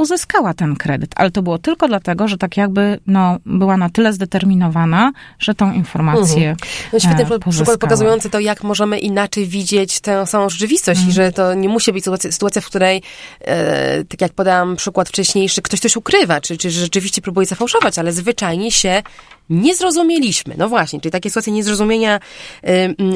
uzyskała 0.00 0.54
ten 0.54 0.76
kredyt, 0.76 1.10
ale 1.16 1.30
to 1.30 1.42
było 1.42 1.58
tylko 1.58 1.88
dlatego, 1.88 2.28
że 2.28 2.38
tak 2.38 2.56
jakby 2.56 2.98
no, 3.06 3.38
była 3.46 3.76
na 3.76 3.90
tyle 3.90 4.12
zdeterminowana, 4.12 5.12
że 5.38 5.54
tą 5.54 5.72
informację 5.72 6.50
mhm. 6.50 6.70
no, 6.92 6.98
Świetny 6.98 7.36
e, 7.36 7.50
przykład 7.50 7.78
pokazujący 7.78 8.30
to, 8.30 8.40
jak 8.40 8.64
możemy 8.64 8.98
inaczej 8.98 9.46
widzieć 9.46 10.00
tę 10.00 10.26
samą 10.26 10.50
rzeczywistość 10.50 11.00
mhm. 11.00 11.10
i 11.10 11.14
że 11.14 11.32
to 11.32 11.54
nie 11.54 11.68
musi 11.68 11.92
być 11.92 12.04
sytuacja, 12.04 12.32
sytuacja 12.32 12.62
w 12.62 12.66
której, 12.66 13.02
e, 13.40 14.04
tak 14.04 14.20
jak 14.20 14.32
podałam 14.32 14.76
przykład 14.76 15.08
wcześniejszy, 15.08 15.62
ktoś 15.62 15.80
coś 15.80 15.96
ukrywa, 15.96 16.40
czy, 16.40 16.56
czy 16.56 16.70
rzeczywiście 16.70 17.22
próbuje 17.22 17.46
zafałszować, 17.46 17.98
ale 17.98 18.12
zwyczajnie 18.12 18.70
się 18.72 19.02
nie 19.50 19.74
zrozumieliśmy. 19.74 20.54
No 20.58 20.68
właśnie, 20.68 21.00
czyli 21.00 21.12
takie 21.12 21.30
sytuacje 21.30 21.52
niezrozumienia 21.52 22.20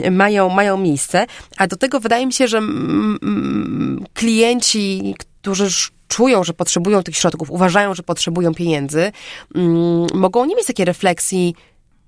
y, 0.05 0.11
mają, 0.11 0.49
mają 0.49 0.77
miejsce, 0.77 1.27
a 1.57 1.67
do 1.67 1.77
tego 1.77 2.01
wydaje 2.01 2.27
mi 2.27 2.33
się, 2.33 2.49
że 2.49 2.59
mm, 2.59 4.05
klienci, 4.15 5.15
którzy 5.19 5.71
czują, 6.09 6.45
że 6.45 6.55
potrzebują 6.55 7.03
tych 7.03 7.17
środków, 7.17 7.51
uważają, 7.51 7.95
że 7.95 8.03
potrzebują 8.03 8.55
pieniędzy, 8.55 9.13
mm, 9.55 10.07
mogą 10.15 10.45
nie 10.45 10.57
mieć 10.57 10.67
takiej 10.67 10.87
refleksji, 10.87 11.55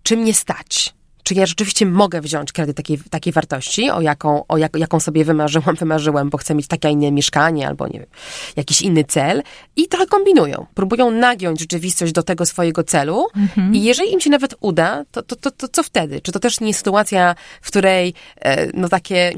czym 0.02 0.24
nie 0.24 0.34
stać. 0.34 0.95
Czy 1.26 1.35
ja 1.35 1.47
rzeczywiście 1.47 1.87
mogę 1.87 2.21
wziąć 2.21 2.52
kredyt 2.52 2.76
takiej, 2.76 2.99
takiej 3.11 3.33
wartości, 3.33 3.90
o, 3.90 4.00
jaką, 4.00 4.47
o 4.47 4.59
jak, 4.59 4.76
jaką 4.76 5.00
sobie 5.00 5.25
wymarzyłam, 5.25 5.76
wymarzyłem, 5.80 6.30
bo 6.30 6.38
chcę 6.38 6.54
mieć 6.54 6.66
takie 6.66 6.90
inne 6.90 7.12
mieszkanie 7.12 7.68
albo 7.68 7.87
nie 7.87 7.99
wiem, 7.99 8.09
jakiś 8.56 8.83
inny 8.83 9.04
cel 9.04 9.42
i 9.76 9.88
trochę 9.88 10.06
kombinują. 10.06 10.66
Próbują 10.75 11.11
nagiąć 11.11 11.61
rzeczywistość 11.61 12.12
do 12.12 12.23
tego 12.23 12.47
swojego 12.47 12.85
celu 12.85 13.26
mhm. 13.37 13.75
i 13.75 13.83
jeżeli 13.83 14.12
im 14.12 14.21
się 14.21 14.30
nawet 14.30 14.54
uda, 14.61 15.04
to, 15.11 15.23
to, 15.23 15.37
to, 15.37 15.50
to 15.50 15.68
co 15.68 15.83
wtedy? 15.83 16.21
Czy 16.21 16.33
to 16.33 16.38
też 16.38 16.61
nie 16.61 16.66
jest 16.66 16.78
sytuacja, 16.78 17.35
w 17.62 17.66
której 17.66 18.14
e, 18.40 18.78
no 18.78 18.88
takie 18.88 19.16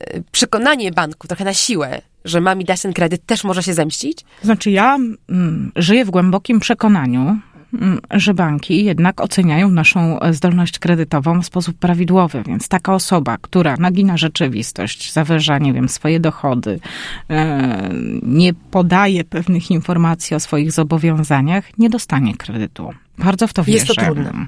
e, 0.00 0.20
przekonanie 0.32 0.92
banku 0.92 1.28
trochę 1.28 1.44
na 1.44 1.54
siłę, 1.54 2.02
że 2.24 2.40
ma 2.40 2.54
mi 2.54 2.64
dać 2.64 2.82
ten 2.82 2.92
kredyt, 2.92 3.26
też 3.26 3.44
może 3.44 3.62
się 3.62 3.74
zemścić? 3.74 4.24
Znaczy, 4.42 4.70
ja 4.70 4.96
mm, 5.28 5.72
żyję 5.76 6.04
w 6.04 6.10
głębokim 6.10 6.60
przekonaniu, 6.60 7.38
że 8.10 8.34
banki 8.34 8.84
jednak 8.84 9.20
oceniają 9.20 9.70
naszą 9.70 10.18
zdolność 10.30 10.78
kredytową 10.78 11.42
w 11.42 11.46
sposób 11.46 11.78
prawidłowy, 11.78 12.42
więc 12.46 12.68
taka 12.68 12.94
osoba, 12.94 13.38
która 13.40 13.76
nagina 13.78 14.16
rzeczywistość, 14.16 15.12
zawyża, 15.12 15.58
nie 15.58 15.72
wiem, 15.72 15.88
swoje 15.88 16.20
dochody, 16.20 16.80
e, 17.30 17.90
nie 18.22 18.54
podaje 18.54 19.24
pewnych 19.24 19.70
informacji 19.70 20.36
o 20.36 20.40
swoich 20.40 20.72
zobowiązaniach, 20.72 21.78
nie 21.78 21.90
dostanie 21.90 22.36
kredytu. 22.36 23.03
Bardzo 23.18 23.46
w 23.46 23.52
to 23.52 23.64
wierzę. 23.64 23.78
Jest 23.78 23.86
to 23.86 23.94
trudne. 23.94 24.46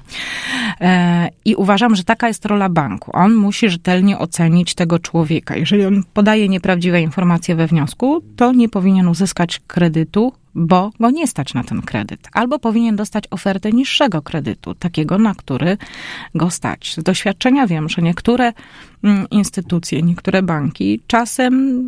E, 0.81 1.29
I 1.45 1.55
uważam, 1.55 1.95
że 1.95 2.03
taka 2.03 2.27
jest 2.27 2.45
rola 2.45 2.69
banku. 2.69 3.11
On 3.13 3.35
musi 3.35 3.69
rzetelnie 3.69 4.19
ocenić 4.19 4.75
tego 4.75 4.99
człowieka. 4.99 5.55
Jeżeli 5.55 5.85
on 5.85 6.03
podaje 6.13 6.49
nieprawdziwe 6.49 7.01
informacje 7.01 7.55
we 7.55 7.67
wniosku, 7.67 8.21
to 8.35 8.51
nie 8.51 8.69
powinien 8.69 9.07
uzyskać 9.07 9.61
kredytu, 9.67 10.33
bo 10.55 10.91
go 10.99 11.09
nie 11.09 11.27
stać 11.27 11.53
na 11.53 11.63
ten 11.63 11.81
kredyt. 11.81 12.27
Albo 12.33 12.59
powinien 12.59 12.95
dostać 12.95 13.23
ofertę 13.31 13.71
niższego 13.71 14.21
kredytu, 14.21 14.75
takiego, 14.75 15.17
na 15.17 15.35
który 15.35 15.77
go 16.35 16.49
stać. 16.49 16.93
Z 16.97 17.03
doświadczenia 17.03 17.67
wiem, 17.67 17.89
że 17.89 18.01
niektóre 18.01 18.53
mm, 19.03 19.29
instytucje, 19.29 20.01
niektóre 20.01 20.43
banki 20.43 21.01
czasem 21.07 21.83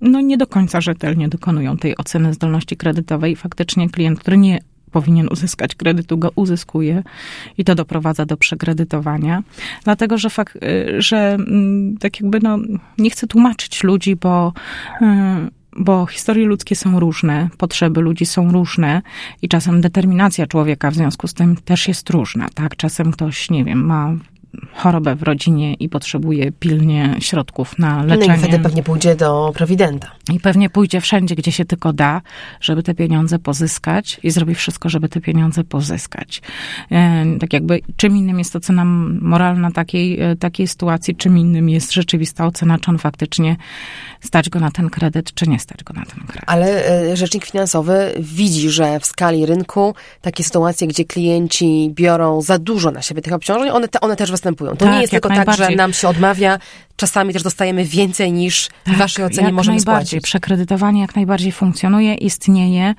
no 0.00 0.20
nie 0.20 0.36
do 0.36 0.46
końca 0.46 0.80
rzetelnie 0.80 1.28
dokonują 1.28 1.76
tej 1.76 1.96
oceny 1.96 2.34
zdolności 2.34 2.76
kredytowej. 2.76 3.36
Faktycznie 3.36 3.90
klient, 3.90 4.20
który 4.20 4.38
nie 4.38 4.58
powinien 4.88 5.28
uzyskać 5.28 5.74
kredytu, 5.74 6.18
go 6.18 6.30
uzyskuje 6.34 7.02
i 7.58 7.64
to 7.64 7.74
doprowadza 7.74 8.26
do 8.26 8.36
przekredytowania. 8.36 9.42
Dlatego, 9.84 10.18
że, 10.18 10.30
fakt, 10.30 10.56
y, 10.56 11.02
że 11.02 11.34
mm, 11.34 11.96
tak 11.98 12.20
jakby 12.20 12.40
no, 12.40 12.58
nie 12.98 13.10
chcę 13.10 13.26
tłumaczyć 13.26 13.84
ludzi, 13.84 14.16
bo 14.16 14.52
y, 15.02 15.04
bo 15.78 16.06
historie 16.06 16.46
ludzkie 16.46 16.76
są 16.76 17.00
różne, 17.00 17.48
potrzeby 17.58 18.00
ludzi 18.00 18.26
są 18.26 18.52
różne 18.52 19.02
i 19.42 19.48
czasem 19.48 19.80
determinacja 19.80 20.46
człowieka 20.46 20.90
w 20.90 20.94
związku 20.94 21.28
z 21.28 21.34
tym 21.34 21.56
też 21.56 21.88
jest 21.88 22.10
różna, 22.10 22.48
tak? 22.54 22.76
Czasem 22.76 23.12
ktoś, 23.12 23.50
nie 23.50 23.64
wiem, 23.64 23.84
ma 23.84 24.14
chorobę 24.72 25.14
w 25.14 25.22
rodzinie 25.22 25.74
i 25.74 25.88
potrzebuje 25.88 26.52
pilnie 26.52 27.16
środków 27.18 27.78
na 27.78 28.02
leczenie. 28.02 28.28
No 28.28 28.34
i 28.34 28.38
wtedy 28.38 28.58
pewnie 28.58 28.82
pójdzie 28.82 29.16
do 29.16 29.52
prowidenta. 29.54 30.10
I 30.32 30.40
pewnie 30.40 30.70
pójdzie 30.70 31.00
wszędzie, 31.00 31.34
gdzie 31.34 31.52
się 31.52 31.64
tylko 31.64 31.92
da, 31.92 32.22
żeby 32.60 32.82
te 32.82 32.94
pieniądze 32.94 33.38
pozyskać 33.38 34.20
i 34.22 34.30
zrobi 34.30 34.54
wszystko, 34.54 34.88
żeby 34.88 35.08
te 35.08 35.20
pieniądze 35.20 35.64
pozyskać. 35.64 36.42
E, 36.90 37.24
tak 37.40 37.52
jakby 37.52 37.80
czym 37.96 38.16
innym 38.16 38.38
jest 38.38 38.56
ocena 38.56 38.84
moralna 39.20 39.70
takiej, 39.70 40.20
e, 40.20 40.36
takiej 40.36 40.68
sytuacji, 40.68 41.16
czym 41.16 41.38
innym 41.38 41.68
jest 41.68 41.92
rzeczywista 41.92 42.46
ocena, 42.46 42.78
czy 42.78 42.90
on 42.90 42.98
faktycznie 42.98 43.56
stać 44.20 44.50
go 44.50 44.60
na 44.60 44.70
ten 44.70 44.90
kredyt, 44.90 45.34
czy 45.34 45.46
nie 45.46 45.58
stać 45.58 45.84
go 45.84 45.94
na 45.94 46.04
ten 46.04 46.26
kredyt. 46.26 46.44
Ale 46.46 46.86
e, 47.10 47.16
rzecznik 47.16 47.44
finansowy 47.44 48.14
widzi, 48.18 48.70
że 48.70 49.00
w 49.00 49.06
skali 49.06 49.46
rynku 49.46 49.94
takie 50.20 50.44
sytuacje, 50.44 50.86
gdzie 50.86 51.04
klienci 51.04 51.90
biorą 51.94 52.42
za 52.42 52.58
dużo 52.58 52.90
na 52.90 53.02
siebie 53.02 53.22
tych 53.22 53.32
obciążeń, 53.32 53.70
one, 53.70 53.88
te, 53.88 54.00
one 54.00 54.16
też 54.16 54.30
występują. 54.38 54.70
To 54.70 54.84
tak, 54.84 54.94
nie 54.94 55.00
jest 55.00 55.10
tylko 55.10 55.28
tak, 55.28 55.56
że 55.56 55.70
nam 55.70 55.92
się 55.92 56.08
odmawia, 56.08 56.58
czasami 56.96 57.32
też 57.32 57.42
dostajemy 57.42 57.84
więcej 57.84 58.32
niż 58.32 58.68
tak, 58.84 58.94
w 58.94 58.98
waszej 58.98 59.24
ocenie 59.24 59.52
możemy 59.52 59.80
spłacić. 59.80 60.22
Przekredytowanie 60.22 61.00
jak 61.00 61.16
najbardziej 61.16 61.52
funkcjonuje, 61.52 62.14
istnieje. 62.14 62.94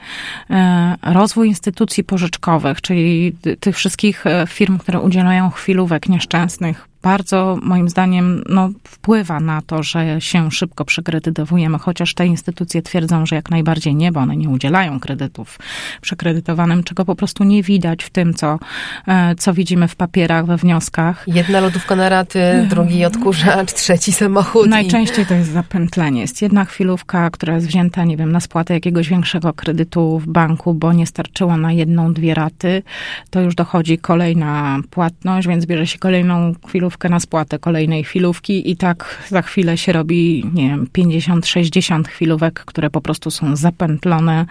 E, 0.49 0.95
rozwój 1.04 1.47
instytucji 1.47 2.04
pożyczkowych, 2.04 2.82
czyli 2.82 3.36
tych 3.60 3.75
wszystkich 3.75 4.28
e, 4.28 4.45
firm, 4.47 4.78
które 4.78 4.99
udzielają 4.99 5.49
chwilówek 5.49 6.10
nieszczęsnych, 6.10 6.88
bardzo 7.01 7.57
moim 7.62 7.89
zdaniem 7.89 8.43
no, 8.49 8.69
wpływa 8.83 9.39
na 9.39 9.62
to, 9.62 9.83
że 9.83 10.21
się 10.21 10.51
szybko 10.51 10.85
przekredytowujemy, 10.85 11.79
chociaż 11.79 12.13
te 12.13 12.25
instytucje 12.25 12.81
twierdzą, 12.81 13.25
że 13.25 13.35
jak 13.35 13.49
najbardziej 13.49 13.95
nie, 13.95 14.12
bo 14.12 14.19
one 14.19 14.38
nie 14.38 14.49
udzielają 14.49 14.99
kredytów 14.99 15.59
przekredytowanym, 16.01 16.83
czego 16.83 17.05
po 17.05 17.15
prostu 17.15 17.43
nie 17.43 17.63
widać 17.63 18.03
w 18.03 18.09
tym, 18.09 18.33
co, 18.33 18.59
e, 19.07 19.35
co 19.35 19.53
widzimy 19.53 19.88
w 19.88 19.95
papierach, 19.95 20.45
we 20.45 20.57
wnioskach. 20.57 21.23
Jedna 21.27 21.59
lodówka 21.59 21.95
na 21.95 22.09
raty, 22.09 22.67
drugi 22.69 23.05
odkurzacz, 23.05 23.73
trzeci 23.81 24.12
samochód. 24.12 24.67
Najczęściej 24.67 25.25
to 25.25 25.33
jest 25.33 25.51
zapętlenie. 25.51 26.21
Jest 26.21 26.41
jedna 26.41 26.65
chwilówka, 26.65 27.29
która 27.29 27.55
jest 27.55 27.67
wzięta, 27.67 28.03
nie 28.03 28.17
wiem, 28.17 28.31
na 28.31 28.39
spłatę 28.39 28.73
jakiegoś 28.73 29.09
większego 29.09 29.53
kredytu 29.53 30.19
w 30.19 30.27
banku, 30.27 30.73
bo 30.73 30.93
nie 30.93 31.07
starczyło 31.07 31.57
na 31.57 31.71
jedną, 31.71 32.13
dwie 32.13 32.33
raty. 32.33 32.83
To 33.29 33.41
już 33.41 33.55
dochodzi 33.55 33.97
kolejna 33.97 34.79
płatność, 34.89 35.47
więc 35.47 35.65
bierze 35.65 35.88
się 35.88 35.99
kolejną 35.99 36.53
chwilówkę 36.67 36.88
na 37.10 37.19
spłatę 37.19 37.60
kolejnej 37.60 38.04
chwilówki 38.04 38.71
i 38.71 38.78
tak 38.78 39.23
za 39.30 39.41
chwilę 39.41 39.78
się 39.78 39.93
robi, 39.93 40.45
nie 40.54 40.69
wiem, 40.69 40.88
50-60 40.97 42.08
chwilówek, 42.08 42.63
które 42.65 42.89
po 42.89 43.02
prostu 43.02 43.32
są 43.32 43.56
zapętlone 43.56 44.45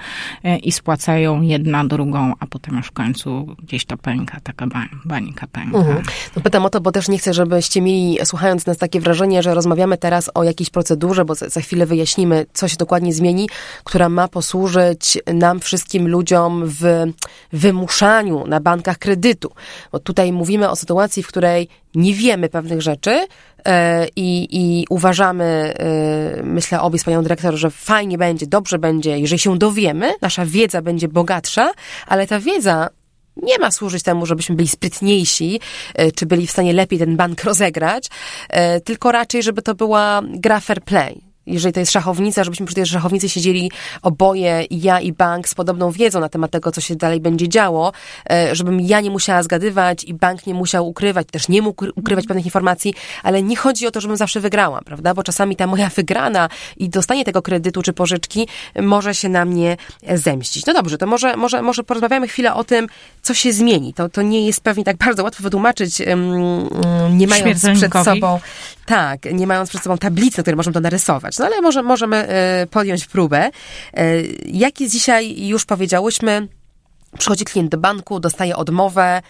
e, 0.44 0.59
i 0.59 0.72
spłacają 0.72 1.42
jedna 1.42 1.85
drugą, 1.85 2.33
a 2.40 2.46
potem 2.46 2.77
już 2.77 2.87
w 2.87 2.92
końcu 2.92 3.57
gdzieś 3.62 3.85
to 3.85 3.96
pęka, 3.96 4.40
taka 4.40 4.66
bańka 5.05 5.46
pęka. 5.46 5.79
Mhm. 5.79 6.03
No 6.37 6.42
pytam 6.42 6.64
o 6.66 6.70
to, 6.70 6.81
bo 6.81 6.92
też 6.92 7.09
nie 7.09 7.18
chcę, 7.18 7.35
żebyście 7.35 7.81
mieli, 7.81 8.18
słuchając 8.24 8.66
nas, 8.66 8.79
takie 8.79 9.01
wrażenie, 9.01 9.42
że 9.42 9.55
rozmawiamy 9.55 9.98
teraz 9.98 10.31
o 10.35 10.44
jakiejś 10.44 10.70
procedurze, 10.70 11.24
bo 11.24 11.35
za 11.35 11.61
chwilę 11.61 11.87
wyjaśnimy, 11.87 12.46
co 12.53 12.68
się 12.68 12.77
dokładnie 12.77 13.12
zmieni, 13.12 13.48
która 13.85 14.09
ma 14.09 14.29
posłużyć 14.29 15.18
nam 15.35 15.61
wszystkim 15.61 16.09
ludziom 16.09 16.62
w 16.66 17.05
wymuszaniu 17.53 18.46
na 18.46 18.61
bankach 18.61 18.98
kredytu. 18.98 19.53
Bo 19.92 19.98
tutaj 19.98 20.33
mówimy 20.33 20.70
o 20.70 20.77
sytuacji, 20.77 21.22
w 21.22 21.29
której 21.29 21.68
nie 21.94 22.14
wiemy 22.14 22.48
pewnych 22.48 22.83
rzeczy 22.83 23.27
e, 23.64 24.07
i, 24.16 24.48
i 24.51 24.87
uważamy, 24.90 25.44
e, 25.44 26.42
myślę 26.42 26.81
obie 26.81 26.98
z 26.98 27.05
panią 27.05 27.22
dyrektor, 27.22 27.55
że 27.55 27.70
fajnie 27.70 28.18
będzie, 28.18 28.46
dobrze 28.46 28.79
będzie, 28.79 29.18
jeżeli 29.18 29.38
się 29.38 29.59
dowiemy, 29.59 30.12
nasza 30.22 30.46
wiedza 30.46 30.83
będzie 30.83 31.09
bogatsza, 31.09 31.72
ale 32.07 32.27
ta 32.27 32.40
wiedza 32.40 32.88
nie 33.42 33.59
ma 33.59 33.70
służyć 33.70 34.03
temu, 34.03 34.27
żebyśmy 34.27 34.57
byli 34.57 34.68
sprytniejsi, 34.68 35.61
e, 35.94 36.12
czy 36.12 36.27
byli 36.27 36.46
w 36.46 36.51
stanie 36.51 36.72
lepiej 36.72 36.98
ten 36.98 37.16
bank 37.16 37.44
rozegrać, 37.51 38.09
tylko 38.85 39.12
raczej, 39.12 39.42
żeby 39.42 39.62
to 39.62 39.74
była 39.74 40.22
gra 40.24 40.61
fair 40.61 40.83
play. 40.83 41.27
Jeżeli 41.48 41.72
to 41.72 41.80
jest 41.80 41.92
szachownica, 41.92 42.44
żebyśmy 42.44 42.66
przy 42.66 42.74
tej 42.74 42.87
szachownicy 42.87 43.28
siedzieli 43.28 43.70
oboje, 44.02 44.64
ja 44.70 45.00
i 45.00 45.12
bank 45.12 45.48
z 45.48 45.54
podobną 45.54 45.90
wiedzą 45.90 46.20
na 46.20 46.28
temat 46.28 46.50
tego, 46.50 46.72
co 46.72 46.80
się 46.80 46.96
dalej 46.96 47.20
będzie 47.20 47.48
działo, 47.48 47.92
e, 48.30 48.56
żebym 48.56 48.80
ja 48.80 49.00
nie 49.00 49.11
musiała 49.11 49.42
zgadywać 49.42 50.04
i 50.04 50.14
bank 50.14 50.46
nie 50.46 50.54
musiał 50.54 50.88
ukrywać, 50.88 51.26
też 51.30 51.48
nie 51.48 51.62
mógł 51.62 51.84
ukrywać 51.96 52.26
pewnych 52.26 52.44
informacji, 52.44 52.94
ale 53.22 53.42
nie 53.42 53.56
chodzi 53.56 53.87
o 53.87 53.90
to, 53.90 54.00
żebym 54.00 54.16
zawsze 54.16 54.40
wygrała, 54.40 54.80
prawda? 54.82 55.14
Bo 55.14 55.22
czasami 55.22 55.56
ta 55.56 55.66
moja 55.66 55.88
wygrana 55.88 56.48
i 56.76 56.88
dostanie 56.88 57.24
tego 57.24 57.42
kredytu 57.42 57.82
czy 57.82 57.92
pożyczki 57.92 58.48
może 58.82 59.14
się 59.14 59.28
na 59.28 59.44
mnie 59.44 59.76
zemścić. 60.14 60.66
No 60.66 60.72
dobrze, 60.74 60.98
to 60.98 61.06
może, 61.06 61.37
może, 61.37 61.62
może 61.62 61.82
porozmawiamy 61.82 62.28
chwilę 62.28 62.54
o 62.54 62.64
tym, 62.64 62.87
co 63.22 63.34
się 63.34 63.52
zmieni. 63.52 63.94
To, 63.94 64.08
to 64.08 64.22
nie 64.22 64.46
jest 64.46 64.61
pewnie 64.61 64.84
tak 64.84 64.96
bardzo 64.96 65.24
łatwo 65.24 65.42
wytłumaczyć, 65.42 66.02
nie 67.11 67.26
mając 67.26 67.61
przed 67.78 67.92
sobą, 68.04 68.40
tak, 68.87 69.24
nie 69.32 69.46
mając 69.46 69.68
przed 69.68 69.82
sobą 69.82 69.98
tablicy, 69.98 70.38
na 70.38 70.42
której 70.42 70.56
możemy 70.56 70.74
to 70.74 70.80
narysować. 70.80 71.34
No 71.38 71.46
ale 71.46 71.61
może, 71.61 71.83
możemy 71.83 72.16
e, 72.16 72.66
podjąć 72.66 73.07
próbę. 73.07 73.51
E, 73.94 74.22
jak 74.46 74.74
dzisiaj, 74.74 75.46
już 75.46 75.64
powiedziałyśmy, 75.64 76.48
przychodzi 77.18 77.44
klient 77.44 77.70
do 77.70 77.79
banku, 77.79 78.20
dostaje 78.20 78.57
odmowę, 78.57 79.22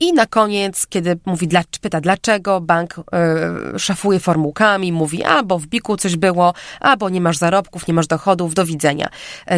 i 0.00 0.12
na 0.12 0.26
koniec, 0.26 0.86
kiedy 0.86 1.18
mówi, 1.26 1.48
pyta 1.80 2.00
dlaczego, 2.00 2.60
bank 2.60 2.98
y, 2.98 3.78
szafuje 3.78 4.20
formułkami, 4.20 4.92
mówi, 4.92 5.24
a 5.24 5.42
bo 5.42 5.58
w 5.58 5.66
biku 5.66 5.96
coś 5.96 6.16
było, 6.16 6.54
a 6.80 6.96
bo 6.96 7.08
nie 7.08 7.20
masz 7.20 7.36
zarobków, 7.36 7.88
nie 7.88 7.94
masz 7.94 8.06
dochodów, 8.06 8.54
do 8.54 8.64
widzenia. 8.64 9.08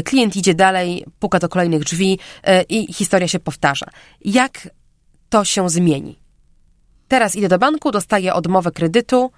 Klient 0.05 0.37
idzie 0.37 0.55
dalej, 0.55 1.05
puka 1.19 1.39
do 1.39 1.49
kolejnych 1.49 1.85
drzwi 1.85 2.19
i 2.69 2.93
historia 2.93 3.29
się 3.29 3.39
powtarza. 3.39 3.87
Jak 4.25 4.69
to 5.29 5.45
się 5.45 5.71
zmieni? 5.71 6.19
Teraz 7.09 7.37
idę 7.37 7.49
do 7.49 7.59
banku, 7.59 7.91
dostaję 7.91 8.35
odmowę 8.35 8.71
kredytu, 8.71 9.31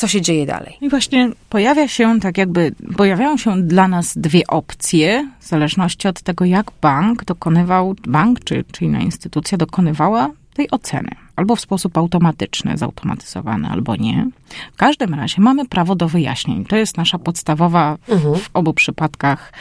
co 0.00 0.08
się 0.08 0.20
dzieje 0.20 0.46
dalej? 0.46 0.76
I 0.80 0.88
właśnie 0.88 1.30
pojawia 1.48 1.88
się, 1.88 2.20
tak 2.20 2.38
jakby, 2.38 2.74
pojawiają 2.96 3.36
się 3.36 3.62
dla 3.62 3.88
nas 3.88 4.18
dwie 4.18 4.46
opcje, 4.46 5.28
w 5.40 5.46
zależności 5.46 6.08
od 6.08 6.22
tego, 6.22 6.44
jak 6.44 6.70
bank 6.82 7.24
dokonywał, 7.24 7.94
bank 8.06 8.44
czy, 8.44 8.64
czy 8.72 8.84
inna 8.84 9.00
instytucja 9.00 9.58
dokonywała 9.58 10.30
tej 10.54 10.70
oceny. 10.70 11.10
Albo 11.36 11.56
w 11.56 11.60
sposób 11.60 11.98
automatyczny, 11.98 12.76
zautomatyzowany, 12.76 13.68
albo 13.68 13.96
nie. 13.96 14.26
W 14.72 14.76
każdym 14.76 15.14
razie 15.14 15.42
mamy 15.42 15.68
prawo 15.68 15.94
do 15.94 16.08
wyjaśnień. 16.08 16.64
To 16.64 16.76
jest 16.76 16.96
nasza 16.96 17.18
podstawowa 17.18 17.98
mhm. 18.08 18.34
w 18.34 18.50
obu 18.54 18.72
przypadkach 18.72 19.52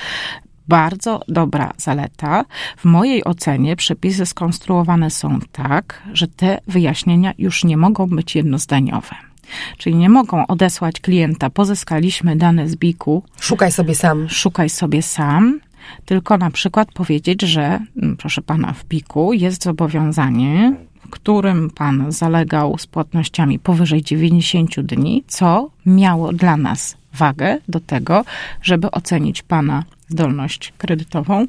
bardzo 0.68 1.22
dobra 1.28 1.74
zaleta. 1.78 2.46
W 2.78 2.86
mojej 2.86 3.24
ocenie 3.24 3.76
przepisy 3.76 4.26
skonstruowane 4.26 5.10
są 5.10 5.40
tak, 5.52 6.04
że 6.14 6.28
te 6.28 6.60
wyjaśnienia 6.68 7.34
już 7.38 7.64
nie 7.64 7.78
mogą 7.78 8.08
być 8.08 8.36
jednozdaniowe. 8.36 9.29
Czyli 9.78 9.96
nie 9.96 10.10
mogą 10.10 10.48
odesłać 10.48 11.00
klienta, 11.00 11.50
pozyskaliśmy 11.50 12.36
dane 12.36 12.70
z 12.70 12.76
BIK-u. 12.76 13.24
Szukaj 13.40 13.72
sobie 13.72 13.96
sam. 13.96 14.30
Szukaj 14.30 14.70
sobie 14.70 15.02
sam 15.02 15.60
tylko 16.06 16.38
na 16.38 16.52
przykład 16.52 16.92
powiedzieć, 16.92 17.42
że, 17.42 17.80
mm, 17.98 18.18
proszę 18.18 18.42
pana, 18.42 18.74
w 18.74 18.86
PIK-u 18.86 19.34
jest 19.34 19.64
zobowiązanie, 19.64 20.76
którym 21.10 21.70
pan 21.70 22.12
zalegał 22.12 22.78
z 22.78 22.88
płatnościami 22.88 23.60
powyżej 23.60 24.04
90 24.04 24.82
dni, 24.82 25.24
co 25.28 25.70
miało 25.86 26.34
dla 26.34 26.58
nas 26.58 26.98
wagę 27.14 27.58
do 27.68 27.80
tego, 27.80 28.26
żeby 28.62 28.92
ocenić 28.92 29.42
pana 29.42 29.84
zdolność 30.10 30.74
kredytową 30.78 31.46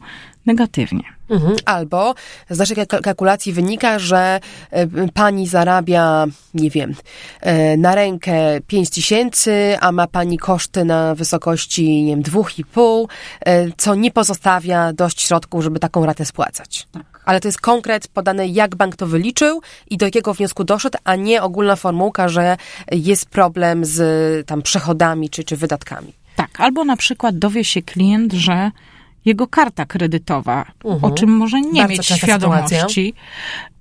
negatywnie. 0.47 1.03
Mhm. 1.31 1.57
Albo 1.65 2.15
z 2.51 2.59
naszej 2.59 2.77
kalkulacji 2.87 3.53
wynika, 3.53 3.99
że 3.99 4.41
e, 4.71 4.87
pani 5.15 5.49
zarabia, 5.49 6.27
nie 6.55 6.71
wiem, 6.71 6.95
e, 7.41 7.77
na 7.77 7.95
rękę 7.95 8.61
5 8.67 8.91
tysięcy, 8.91 9.77
a 9.81 9.93
ma 9.93 10.07
pani 10.07 10.39
koszty 10.39 10.85
na 10.85 11.15
wysokości, 11.15 12.05
nie 12.05 12.13
wiem, 12.13 12.23
2,5, 12.23 13.07
e, 13.41 13.73
co 13.77 13.95
nie 13.95 14.11
pozostawia 14.11 14.93
dość 14.93 15.23
środków, 15.23 15.63
żeby 15.63 15.79
taką 15.79 16.07
ratę 16.07 16.25
spłacać. 16.25 16.89
Tak. 16.93 17.21
Ale 17.25 17.41
to 17.41 17.49
jest 17.49 17.61
konkret 17.61 18.09
podany, 18.09 18.49
jak 18.49 18.77
bank 18.77 18.97
to 18.97 19.07
wyliczył 19.07 19.61
i 19.91 19.97
do 19.97 20.07
jakiego 20.07 20.35
wniosku 20.35 20.65
doszedł, 20.65 20.99
a 21.05 21.17
nie 21.17 21.43
ogólna 21.43 21.77
formułka, 21.77 22.29
że 22.29 22.57
jest 22.93 23.27
problem 23.27 23.85
z 23.85 24.47
tam 24.47 24.63
przychodami 24.63 25.31
czy, 25.31 25.45
czy 25.45 25.57
wydatkami. 25.57 26.13
Tak, 26.41 26.61
albo 26.61 26.85
na 26.85 26.97
przykład 26.97 27.39
dowie 27.39 27.65
się 27.65 27.83
klient, 27.83 28.33
że 28.33 28.71
jego 29.25 29.47
karta 29.47 29.87
kredytowa, 29.87 30.65
uh-huh. 30.85 30.91
o 30.91 30.95
mhm. 30.95 31.15
czym 31.15 31.31
może 31.31 31.61
nie 31.61 31.81
Bardzo 31.81 31.89
mieć 31.89 32.07
świadomości, 32.07 33.15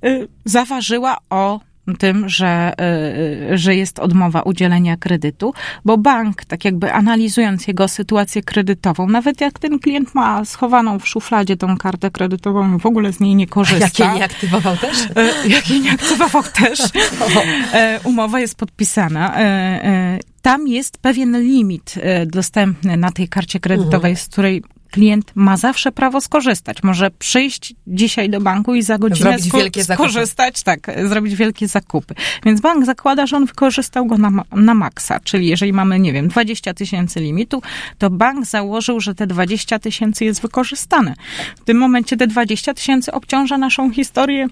y, 0.05 0.27
zaważyła 0.45 1.17
o 1.29 1.59
tym, 1.99 2.29
że, 2.29 2.73
y, 3.51 3.57
że 3.57 3.75
jest 3.75 3.99
odmowa 3.99 4.41
udzielenia 4.41 4.97
kredytu, 4.97 5.53
bo 5.85 5.97
bank, 5.97 6.45
tak 6.45 6.65
jakby 6.65 6.93
analizując 6.93 7.67
jego 7.67 7.87
sytuację 7.87 8.43
kredytową, 8.43 9.07
nawet 9.07 9.41
jak 9.41 9.59
ten 9.59 9.79
klient 9.79 10.15
ma 10.15 10.45
schowaną 10.45 10.99
w 10.99 11.07
szufladzie 11.07 11.57
tą 11.57 11.77
kartę 11.77 12.11
kredytową 12.11 12.75
i 12.75 12.79
w 12.79 12.85
ogóle 12.85 13.13
z 13.13 13.19
niej 13.19 13.35
nie 13.35 13.47
korzysta. 13.47 13.85
Jak 13.89 13.99
jej 13.99 14.19
nie 14.19 14.25
aktywował 14.25 14.77
też? 14.77 14.97
Jak 15.47 15.69
jej 15.69 15.79
nie 15.79 15.91
aktywował 15.91 16.43
też. 16.43 16.79
Umowa 18.03 18.39
jest 18.39 18.55
podpisana 18.55 19.35
tam 20.39 20.67
jest 20.67 20.97
pewien 20.97 21.41
limit 21.41 21.95
dostępny 22.25 22.97
na 22.97 23.11
tej 23.11 23.27
karcie 23.27 23.59
kredytowej, 23.59 24.11
mhm. 24.11 24.15
z 24.15 24.27
której 24.27 24.63
klient 24.91 25.31
ma 25.35 25.57
zawsze 25.57 25.91
prawo 25.91 26.21
skorzystać. 26.21 26.83
Może 26.83 27.11
przyjść 27.11 27.73
dzisiaj 27.87 28.29
do 28.29 28.41
banku 28.41 28.75
i 28.75 28.81
za 28.81 28.97
godzinę 28.97 29.37
wielkie 29.53 29.83
skorzystać, 29.83 30.63
tak, 30.63 30.91
zrobić 31.07 31.35
wielkie 31.35 31.67
zakupy. 31.67 32.15
Więc 32.45 32.61
bank 32.61 32.85
zakłada, 32.85 33.27
że 33.27 33.37
on 33.37 33.45
wykorzystał 33.45 34.05
go 34.05 34.17
na, 34.17 34.31
na 34.51 34.73
maksa, 34.73 35.19
czyli 35.19 35.47
jeżeli 35.47 35.73
mamy, 35.73 35.99
nie 35.99 36.13
wiem, 36.13 36.27
20 36.27 36.73
tysięcy 36.73 37.19
limitu, 37.19 37.61
to 37.97 38.09
bank 38.09 38.45
założył, 38.45 38.99
że 38.99 39.15
te 39.15 39.27
20 39.27 39.79
tysięcy 39.79 40.25
jest 40.25 40.41
wykorzystane. 40.41 41.15
W 41.61 41.63
tym 41.63 41.77
momencie 41.77 42.17
te 42.17 42.27
20 42.27 42.73
tysięcy 42.73 43.11
obciąża 43.11 43.57
naszą 43.57 43.91
historię 43.91 44.47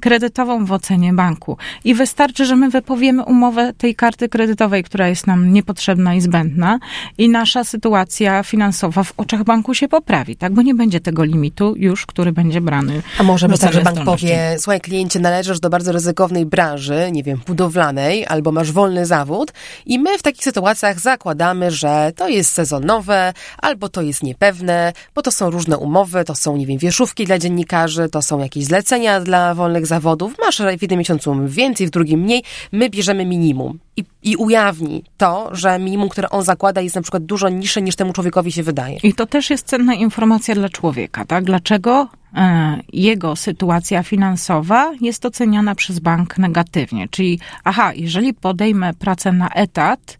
kredytową 0.00 0.64
w 0.64 0.72
ocenie 0.72 1.12
banku. 1.12 1.56
I 1.84 1.94
wystarczy, 1.94 2.46
że 2.46 2.56
my 2.56 2.70
wypowiemy 2.70 3.24
umowę 3.24 3.72
tej 3.78 3.94
karty 3.94 4.28
kredytowej, 4.28 4.84
która 4.84 5.08
jest 5.08 5.26
nam 5.26 5.52
niepotrzebna 5.52 6.14
i 6.14 6.20
zbędna 6.20 6.78
i 7.18 7.28
nasza 7.28 7.64
sytuacja 7.64 8.42
finansowa 8.42 9.04
w 9.04 9.12
oczach 9.16 9.44
banku 9.44 9.74
się 9.74 9.81
się 9.82 9.88
poprawi, 9.88 10.36
tak? 10.36 10.52
Bo 10.52 10.62
nie 10.62 10.74
będzie 10.74 11.00
tego 11.00 11.24
limitu 11.24 11.74
już, 11.76 12.06
który 12.06 12.32
będzie 12.32 12.60
brany. 12.60 13.02
A 13.18 13.22
może 13.22 13.48
być 13.48 13.60
tak, 13.60 13.72
że 13.72 13.80
bank 13.80 14.04
powie, 14.04 14.56
słuchaj 14.58 14.80
kliencie, 14.80 15.20
należysz 15.20 15.60
do 15.60 15.70
bardzo 15.70 15.92
ryzykownej 15.92 16.46
branży, 16.46 17.08
nie 17.12 17.22
wiem, 17.22 17.40
budowlanej, 17.46 18.26
albo 18.26 18.52
masz 18.52 18.72
wolny 18.72 19.06
zawód 19.06 19.52
i 19.86 19.98
my 19.98 20.18
w 20.18 20.22
takich 20.22 20.44
sytuacjach 20.44 21.00
zakładamy, 21.00 21.70
że 21.70 22.12
to 22.16 22.28
jest 22.28 22.50
sezonowe, 22.52 23.32
albo 23.58 23.88
to 23.88 24.02
jest 24.02 24.22
niepewne, 24.22 24.92
bo 25.14 25.22
to 25.22 25.30
są 25.30 25.50
różne 25.50 25.78
umowy, 25.78 26.24
to 26.24 26.34
są, 26.34 26.56
nie 26.56 26.66
wiem, 26.66 26.78
wieszówki 26.78 27.26
dla 27.26 27.38
dziennikarzy, 27.38 28.08
to 28.08 28.22
są 28.22 28.38
jakieś 28.38 28.64
zlecenia 28.64 29.20
dla 29.20 29.54
wolnych 29.54 29.86
zawodów. 29.86 30.34
Masz 30.40 30.62
w 30.78 30.82
jednym 30.82 30.98
miesiącu 30.98 31.36
więcej, 31.46 31.86
w 31.86 31.90
drugim 31.90 32.20
mniej. 32.20 32.42
My 32.72 32.90
bierzemy 32.90 33.26
minimum 33.26 33.78
i, 33.96 34.04
i 34.22 34.36
ujawni 34.36 35.04
to, 35.16 35.48
że 35.52 35.78
minimum, 35.78 36.08
które 36.08 36.30
on 36.30 36.44
zakłada, 36.44 36.80
jest 36.80 36.96
na 36.96 37.02
przykład 37.02 37.24
dużo 37.24 37.48
niższe 37.48 37.82
niż 37.82 37.96
temu 37.96 38.12
człowiekowi 38.12 38.52
się 38.52 38.62
wydaje. 38.62 38.98
I 39.02 39.14
to 39.14 39.26
też 39.26 39.50
jest 39.50 39.66
cenna 39.66 39.94
informacja 39.94 40.54
dla 40.54 40.68
człowieka, 40.68 41.24
tak? 41.24 41.44
Dlaczego 41.44 42.08
e, 42.34 42.78
jego 42.92 43.36
sytuacja 43.36 44.02
finansowa 44.02 44.92
jest 45.00 45.26
oceniana 45.26 45.74
przez 45.74 45.98
bank 45.98 46.38
negatywnie? 46.38 47.08
Czyli, 47.08 47.40
aha, 47.64 47.92
jeżeli 47.94 48.34
podejmę 48.34 48.94
pracę 48.94 49.32
na 49.32 49.48
etat, 49.48 50.18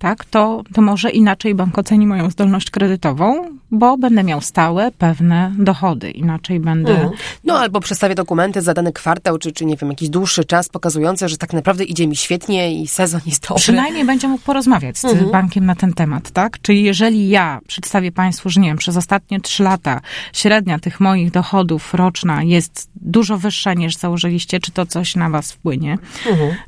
tak, 0.00 0.24
to, 0.24 0.62
to 0.74 0.82
może 0.82 1.10
inaczej 1.10 1.54
bank 1.54 1.78
oceni 1.78 2.06
moją 2.06 2.30
zdolność 2.30 2.70
kredytową, 2.70 3.44
bo 3.70 3.98
będę 3.98 4.24
miał 4.24 4.40
stałe, 4.40 4.90
pewne 4.98 5.52
dochody. 5.58 6.10
Inaczej 6.10 6.60
będę. 6.60 6.92
Mhm. 6.92 7.10
No 7.44 7.58
albo 7.58 7.80
przedstawię 7.80 8.14
dokumenty 8.14 8.62
za 8.62 8.74
dany 8.74 8.92
kwartał, 8.92 9.38
czy, 9.38 9.52
czy 9.52 9.64
nie 9.64 9.76
wiem, 9.76 9.90
jakiś 9.90 10.08
dłuższy 10.08 10.44
czas 10.44 10.68
pokazujący, 10.68 11.28
że 11.28 11.36
tak 11.36 11.52
naprawdę 11.52 11.84
idzie 11.84 12.06
mi 12.06 12.16
świetnie 12.16 12.82
i 12.82 12.88
sezon 12.88 13.20
jest 13.26 13.42
dobry. 13.42 13.62
Przynajmniej 13.62 14.04
będzie 14.04 14.28
mógł 14.28 14.44
porozmawiać 14.44 14.98
z 14.98 15.04
mhm. 15.04 15.30
bankiem 15.30 15.66
na 15.66 15.74
ten 15.74 15.92
temat, 15.92 16.30
tak? 16.30 16.60
Czyli 16.62 16.82
jeżeli 16.82 17.28
ja 17.28 17.60
przedstawię 17.66 18.12
Państwu, 18.12 18.50
że 18.50 18.60
nie 18.60 18.68
wiem, 18.68 18.76
przez 18.76 18.96
ostatnie 18.96 19.40
trzy 19.40 19.62
lata 19.62 20.00
średnia 20.32 20.78
tych 20.78 21.00
moich 21.00 21.30
dochodów 21.30 21.94
roczna 21.94 22.42
jest 22.42 22.90
dużo 22.96 23.38
wyższa 23.38 23.74
niż 23.74 23.96
założyliście, 23.96 24.60
czy 24.60 24.72
to 24.72 24.86
coś 24.86 25.16
na 25.16 25.30
Was 25.30 25.52
wpłynie. 25.52 25.98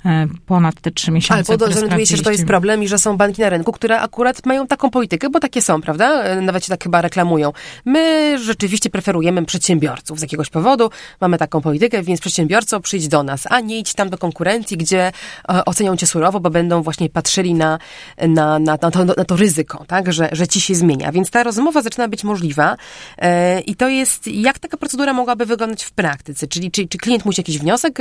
E, 0.05 0.27
ponad 0.47 0.81
te 0.81 0.91
trzy 0.91 1.11
miesiące. 1.11 1.53
Albo 1.53 1.73
zorientuje 1.73 2.07
się, 2.07 2.17
że 2.17 2.23
to 2.23 2.31
jest 2.31 2.47
problem 2.47 2.83
i 2.83 2.89
że 2.89 2.99
są 2.99 3.17
banki 3.23 3.43
na 3.43 3.49
rynku, 3.49 3.73
które 3.73 4.01
akurat 4.01 4.47
mają 4.47 4.67
taką 4.67 4.91
politykę, 4.91 5.31
bo 5.31 5.41
takie 5.41 5.63
są, 5.63 5.81
prawda? 5.81 6.23
E, 6.23 6.41
nawet 6.41 6.65
się 6.65 6.69
tak 6.69 6.83
chyba 6.85 7.01
reklamują. 7.01 7.53
My 7.85 8.35
rzeczywiście 8.39 8.91
preferujemy 8.91 9.45
przedsiębiorców 9.45 10.19
z 10.19 10.23
jakiegoś 10.23 10.51
powodu, 10.51 10.91
mamy 11.21 11.39
taką 11.39 11.61
politykę, 11.61 12.03
więc 12.03 12.21
przedsiębiorco 12.21 12.81
przyjdź 12.81 13.09
do 13.09 13.23
nas, 13.23 13.47
a 13.51 13.61
nie 13.61 13.79
idź 13.79 13.95
tam 13.95 14.11
do 14.11 14.19
konkurencji, 14.19 14.77
gdzie 14.77 15.13
e, 15.49 15.65
ocenią 15.65 15.97
cię 15.97 16.07
surowo, 16.07 16.41
bo 16.41 16.51
będą 16.51 16.83
właśnie 16.83 17.11
patrzyli 17.11 17.55
na, 17.55 17.79
na, 18.19 18.59
na, 18.59 18.79
na, 18.83 18.91
to, 18.91 19.05
na 19.05 19.25
to 19.25 19.37
ryzyko, 19.37 19.85
tak? 19.89 20.13
Że, 20.13 20.29
że 20.33 20.49
ci 20.49 20.61
się 20.61 20.75
zmienia. 20.75 21.13
Więc 21.13 21.31
ta 21.31 21.43
rozmowa 21.43 21.83
zaczyna 21.83 22.09
być 22.09 22.25
możliwa 22.25 22.77
e, 23.19 23.61
i 23.61 23.75
to 23.75 23.89
jest, 23.89 24.27
jak 24.27 24.59
taka 24.59 24.77
procedura 24.77 25.13
mogłaby 25.13 25.47
wyglądać 25.47 25.85
w 25.85 25.93
praktyce? 25.93 26.47
Czyli 26.47 26.71
czy, 26.71 26.89
czy 26.89 26.99
klient 26.99 27.25
musi 27.25 27.41
jakiś 27.41 27.59
wniosek 27.59 27.99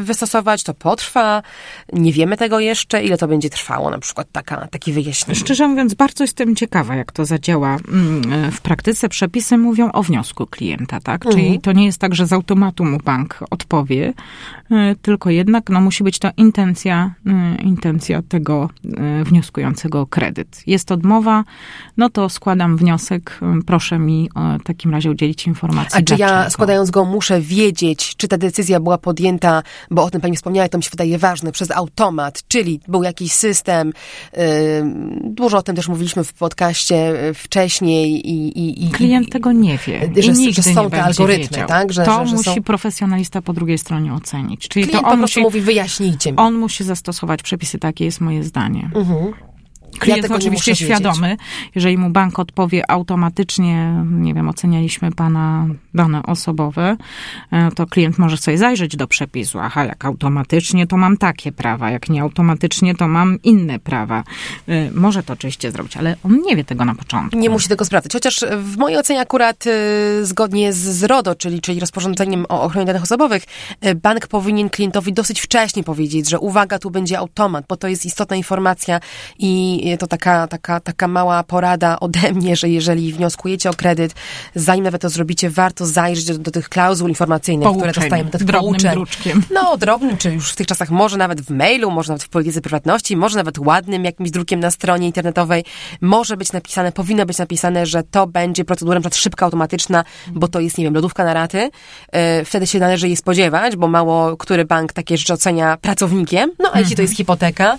wystosować, 0.00 0.62
to 0.62 0.74
potrwa, 0.74 1.42
nie 1.92 2.12
wiemy 2.12 2.36
tego 2.36 2.60
jeszcze, 2.60 3.04
ile 3.04 3.18
to 3.18 3.28
będzie 3.28 3.50
trwało 3.50 3.90
na 3.90 3.98
przykład 3.98 4.28
taka, 4.36 4.66
takie 4.66 4.92
wyjaśnienie. 4.92 5.40
Szczerze 5.40 5.68
mówiąc, 5.68 5.94
bardzo 5.94 6.24
jestem 6.24 6.56
ciekawa, 6.56 6.94
jak 6.96 7.12
to 7.12 7.24
zadziała 7.24 7.76
mm, 7.88 8.50
w 8.50 8.60
praktyce. 8.60 9.08
Przepisy 9.08 9.58
mówią 9.58 9.92
o 9.92 10.02
wniosku 10.02 10.46
klienta, 10.46 11.00
tak? 11.00 11.22
Czyli 11.22 11.42
Mhm. 11.42 11.60
to 11.60 11.72
nie 11.72 11.84
jest 11.84 11.98
tak, 11.98 12.14
że 12.14 12.26
z 12.26 12.32
automatu 12.32 12.84
mu 12.84 12.98
bank 12.98 13.44
odpowie, 13.50 14.12
y, 14.70 14.96
tylko 15.02 15.30
jednak 15.30 15.70
no, 15.70 15.80
musi 15.80 16.04
być 16.04 16.18
to 16.18 16.30
intencja, 16.36 17.14
y, 17.58 17.62
intencja 17.62 18.22
tego 18.22 18.70
wnioskującego 19.24 20.00
o 20.00 20.06
kredyt. 20.06 20.62
Jest 20.66 20.92
odmowa, 20.92 21.44
no 21.96 22.10
to 22.10 22.28
składam 22.28 22.76
wniosek. 22.76 23.40
Proszę 23.66 23.98
mi 23.98 24.30
w 24.60 24.62
takim 24.64 24.90
razie 24.90 25.10
udzielić 25.10 25.46
informacji. 25.46 25.98
A 26.00 26.02
czy 26.02 26.14
ja 26.18 26.50
składając 26.50 26.90
go 26.90 27.04
muszę 27.04 27.40
wiedzieć, 27.40 28.16
czy 28.16 28.28
ta 28.28 28.38
decyzja 28.38 28.80
była 28.80 28.98
podjęta, 28.98 29.62
bo 29.90 30.04
o 30.04 30.10
tym 30.10 30.20
pani 30.20 30.36
wspomniała, 30.36 30.68
to 30.68 30.78
mi 30.78 30.84
się 30.84 30.90
wydaje 30.90 31.18
ważne, 31.18 31.52
przez 31.52 31.70
automat, 31.70 32.42
czyli 32.48 32.80
był 32.88 33.02
jakiś 33.02 33.32
system, 33.32 33.92
dużo 35.24 35.58
o 35.58 35.62
tym 35.62 35.76
też 35.76 35.88
mówiliśmy 35.88 36.24
w 36.24 36.32
podcaście 36.32 37.28
y, 37.28 37.34
wcześniej 37.34 38.28
i... 38.30 38.58
i, 38.58 38.84
i 38.86 38.90
Klient 38.90 39.30
tego 39.30 39.52
nie 39.52 39.78
wie. 39.78 40.00
Że- 40.22 40.32
i 40.32 40.54
że 40.54 40.62
są 40.62 40.84
nie 40.84 40.90
te 40.90 41.04
algorytmy, 41.04 41.44
wiedział. 41.48 41.68
tak? 41.68 41.92
Że- 41.92 42.04
to 42.04 42.20
że- 42.24 42.26
że 42.30 42.36
musi 42.36 42.54
są- 42.54 42.62
profesjonalista 42.62 43.42
po 43.42 43.52
drugiej 43.52 43.78
stronie 43.78 44.14
ocenić. 44.14 44.68
Czyli 44.68 44.86
Klient 44.86 45.04
to 45.04 45.10
on 45.12 45.20
musi, 45.20 45.40
mówi, 45.40 45.60
wyjaśnijcie 45.60 46.32
mi. 46.32 46.38
on 46.38 46.54
musi 46.54 46.84
zastosować 46.84 47.42
przepisy, 47.42 47.78
takie 47.78 48.04
jest 48.04 48.20
moje 48.20 48.44
zdanie. 48.44 48.90
Mhm. 48.94 49.32
Klient 49.98 50.30
nie 50.30 50.36
oczywiście 50.36 50.72
muszę 50.72 50.84
wiedzieć. 50.84 50.96
świadomy, 50.96 51.36
jeżeli 51.74 51.98
mu 51.98 52.10
bank 52.10 52.38
odpowie 52.38 52.90
automatycznie, 52.90 54.04
nie 54.10 54.34
wiem, 54.34 54.48
ocenialiśmy 54.48 55.12
pana 55.12 55.66
dane 55.94 56.22
osobowe, 56.22 56.96
e, 57.50 57.70
to 57.70 57.86
klient 57.86 58.18
może 58.18 58.36
sobie 58.36 58.58
zajrzeć 58.58 58.96
do 58.96 59.06
przepisu. 59.06 59.58
Aha, 59.58 59.84
jak 59.84 60.04
automatycznie, 60.04 60.86
to 60.86 60.96
mam 60.96 61.16
takie 61.16 61.52
prawa, 61.52 61.90
jak 61.90 62.08
nie 62.08 62.22
automatycznie, 62.22 62.94
to 62.94 63.08
mam 63.08 63.38
inne 63.42 63.78
prawa. 63.78 64.24
E, 64.68 64.90
Może 64.90 65.22
to 65.22 65.32
oczywiście 65.32 65.70
zrobić, 65.70 65.96
ale 65.96 66.16
on 66.24 66.42
nie 66.46 66.56
wie 66.56 66.64
tego 66.64 66.84
na 66.84 66.94
początku. 66.94 67.38
Nie 67.38 67.50
musi 67.50 67.68
tego 67.68 67.84
sprawdzać. 67.84 68.12
Chociaż 68.12 68.44
w 68.58 68.76
mojej 68.76 68.98
ocenie 68.98 69.20
akurat 69.20 69.66
y, 69.66 70.26
zgodnie 70.26 70.72
z, 70.72 71.04
RODO, 71.04 71.34
czyli, 71.34 71.60
czyli 71.60 71.80
rozporządzeniem 71.80 72.46
o 72.48 72.62
ochronie 72.62 72.86
danych 72.86 73.02
osobowych, 73.02 73.44
bank 74.02 74.26
powinien 74.26 74.70
klientowi 74.70 75.12
dosyć 75.12 75.40
wcześnie 75.40 75.84
powiedzieć, 75.84 76.30
że 76.30 76.38
uwaga, 76.38 76.78
tu 76.78 76.90
będzie 76.90 77.18
automat, 77.18 77.64
bo 77.68 77.76
to 77.76 77.88
jest 77.88 78.06
istotna 78.06 78.36
informacja 78.36 79.00
i 79.38 79.82
to 79.98 80.06
taka, 80.06 80.46
taka, 80.46 80.80
taka 80.80 81.08
mała 81.08 81.42
porada 81.42 82.00
ode 82.00 82.32
mnie, 82.32 82.56
że 82.56 82.68
jeżeli 82.68 83.12
wnioskujecie 83.12 83.70
o 83.70 83.74
kredyt, 83.74 84.14
zanim 84.54 84.84
nawet 84.84 85.02
to 85.02 85.08
zrobicie, 85.08 85.50
warto 85.50 85.86
zajrzeć 85.86 86.24
do, 86.24 86.38
do 86.38 86.50
tych 86.50 86.68
klauzul 86.68 87.08
informacyjnych, 87.08 87.68
które 87.68 87.82
Pouczeń, 87.84 88.02
dostajemy, 88.02 88.30
do 88.30 88.38
tych 88.38 88.46
drobnym 88.46 88.72
pouczeń. 88.72 88.92
druczkiem. 88.92 89.42
No, 89.54 89.76
drobnym, 89.76 90.16
czy 90.16 90.30
już 90.32 90.52
w 90.52 90.56
tych 90.56 90.66
czasach 90.66 90.90
może 90.90 91.16
nawet 91.16 91.40
w 91.40 91.50
mailu, 91.50 91.90
może 91.90 92.12
nawet 92.12 92.22
w 92.22 92.28
polityce 92.28 92.60
prywatności, 92.60 93.16
może 93.16 93.36
nawet 93.36 93.58
ładnym 93.58 94.04
jakimś 94.04 94.30
drukiem 94.30 94.60
na 94.60 94.70
stronie 94.70 95.06
internetowej, 95.06 95.64
może 96.00 96.36
być 96.36 96.52
napisane, 96.52 96.92
powinno 96.92 97.26
być 97.26 97.38
napisane, 97.38 97.86
że 97.86 98.02
to 98.02 98.26
będzie 98.26 98.64
procedura 98.64 99.00
na 99.00 99.10
szybka, 99.10 99.44
automatyczna, 99.46 100.04
bo 100.32 100.48
to 100.48 100.60
jest, 100.60 100.78
nie 100.78 100.84
wiem, 100.84 100.94
lodówka 100.94 101.24
na 101.24 101.34
raty. 101.34 101.70
E, 102.12 102.44
Wtedy 102.44 102.66
się 102.66 102.78
należy 102.78 103.06
jej 103.06 103.16
spodziewać, 103.16 103.76
bo 103.76 103.88
mało 103.88 104.36
który 104.36 104.64
bank 104.64 104.92
takie 104.92 105.18
rzeczy 105.18 105.32
ocenia 105.32 105.76
pracownikiem. 105.76 106.50
No, 106.58 106.70
a 106.72 106.80
jeśli 106.80 106.96
to 106.96 107.02
jest 107.02 107.16
hipoteka, 107.16 107.76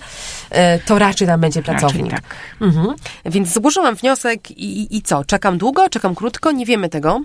e, 0.50 0.78
to 0.78 0.98
raczej 0.98 1.26
tam 1.28 1.40
będzie 1.40 1.62
pracownik. 1.62 1.97
Raczej 2.04 2.20
tak. 2.20 2.34
Mhm. 2.60 2.86
Więc 3.24 3.52
złożyłam 3.54 3.94
wniosek 3.94 4.50
i, 4.50 4.96
i 4.96 5.02
co? 5.02 5.24
Czekam 5.24 5.58
długo, 5.58 5.88
czekam 5.88 6.14
krótko, 6.14 6.52
nie 6.52 6.66
wiemy 6.66 6.88
tego. 6.88 7.22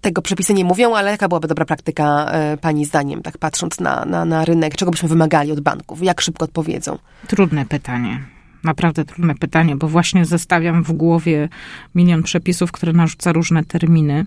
Tego 0.00 0.22
przepisy 0.22 0.54
nie 0.54 0.64
mówią, 0.64 0.94
ale 0.94 1.10
jaka 1.10 1.28
byłaby 1.28 1.48
dobra 1.48 1.64
praktyka 1.64 2.26
e, 2.30 2.56
Pani 2.56 2.84
zdaniem, 2.84 3.22
tak 3.22 3.38
patrząc 3.38 3.80
na, 3.80 4.04
na, 4.04 4.24
na 4.24 4.44
rynek? 4.44 4.76
Czego 4.76 4.90
byśmy 4.90 5.08
wymagali 5.08 5.52
od 5.52 5.60
banków? 5.60 6.02
Jak 6.02 6.20
szybko 6.20 6.44
odpowiedzą? 6.44 6.98
Trudne 7.26 7.66
pytanie. 7.66 8.20
Naprawdę 8.64 9.04
trudne 9.04 9.34
pytanie, 9.34 9.76
bo 9.76 9.88
właśnie 9.88 10.24
zestawiam 10.24 10.82
w 10.82 10.92
głowie 10.92 11.48
milion 11.94 12.22
przepisów, 12.22 12.72
które 12.72 12.92
narzuca 12.92 13.32
różne 13.32 13.64
terminy 13.64 14.26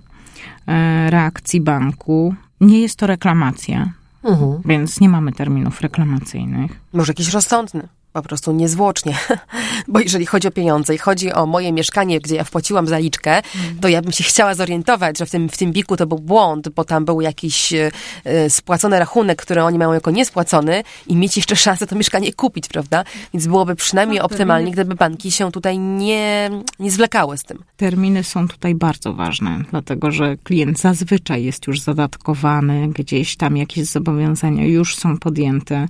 e, 0.68 1.10
reakcji 1.10 1.62
banku. 1.62 2.36
Nie 2.62 2.82
jest 2.82 2.96
to 2.96 3.08
reklamacja, 3.08 3.94
Mhm. 4.24 4.62
więc 4.66 5.00
nie 5.00 5.10
mamy 5.10 5.32
terminów 5.32 5.82
reklamacyjnych. 5.82 6.72
Może 6.94 7.10
jakiś 7.12 7.34
rozsądny, 7.34 7.88
po 8.22 8.28
prostu 8.28 8.52
niezwłocznie. 8.52 9.18
Bo 9.88 10.00
jeżeli 10.00 10.26
chodzi 10.26 10.48
o 10.48 10.52
pieniądze 10.52 10.96
i 10.96 10.98
chodzi 10.98 11.34
o 11.34 11.46
moje 11.46 11.72
mieszkanie, 11.72 12.20
gdzie 12.20 12.36
ja 12.36 12.44
wpłaciłam 12.44 12.88
zaliczkę, 12.88 13.42
to 13.82 13.88
ja 13.88 14.02
bym 14.02 14.12
się 14.12 14.24
chciała 14.24 14.56
zorientować, 14.56 15.18
że 15.18 15.26
w 15.26 15.32
tym, 15.32 15.50
w 15.50 15.58
tym 15.58 15.72
biku 15.72 15.98
to 15.98 16.08
był 16.08 16.20
błąd, 16.20 16.70
bo 16.70 16.84
tam 16.84 17.06
był 17.06 17.22
jakiś 17.22 17.74
e, 17.74 17.92
e, 18.24 18.50
spłacony 18.50 19.00
rachunek, 19.00 19.42
który 19.42 19.64
oni 19.64 19.78
mają 19.78 19.94
jako 19.94 20.12
niespłacony 20.12 20.84
i 21.08 21.16
mieć 21.16 21.38
jeszcze 21.38 21.56
szansę 21.56 21.88
to 21.88 21.96
mieszkanie 21.96 22.34
kupić, 22.34 22.68
prawda? 22.68 23.04
Więc 23.34 23.48
byłoby 23.48 23.76
przynajmniej 23.76 24.20
No, 24.20 24.26
optymalnie, 24.26 24.72
gdyby 24.72 24.96
banki 24.96 25.32
się 25.32 25.52
tutaj 25.52 25.80
nie, 25.80 26.50
nie 26.80 26.92
zwlekały 26.92 27.38
z 27.38 27.44
tym. 27.44 27.64
Terminy 27.78 28.24
są 28.24 28.48
tutaj 28.48 28.76
bardzo 28.76 29.14
ważne, 29.14 29.64
dlatego 29.72 30.12
że 30.12 30.38
klient 30.44 30.80
zazwyczaj 30.80 31.44
jest 31.44 31.68
już 31.68 31.80
zadatkowany, 31.80 32.88
gdzieś 32.88 33.36
tam 33.36 33.58
jakieś 33.58 33.86
zobowiązania 33.86 34.66
już 34.66 34.96
są 34.96 35.18
podjęte. 35.18 35.88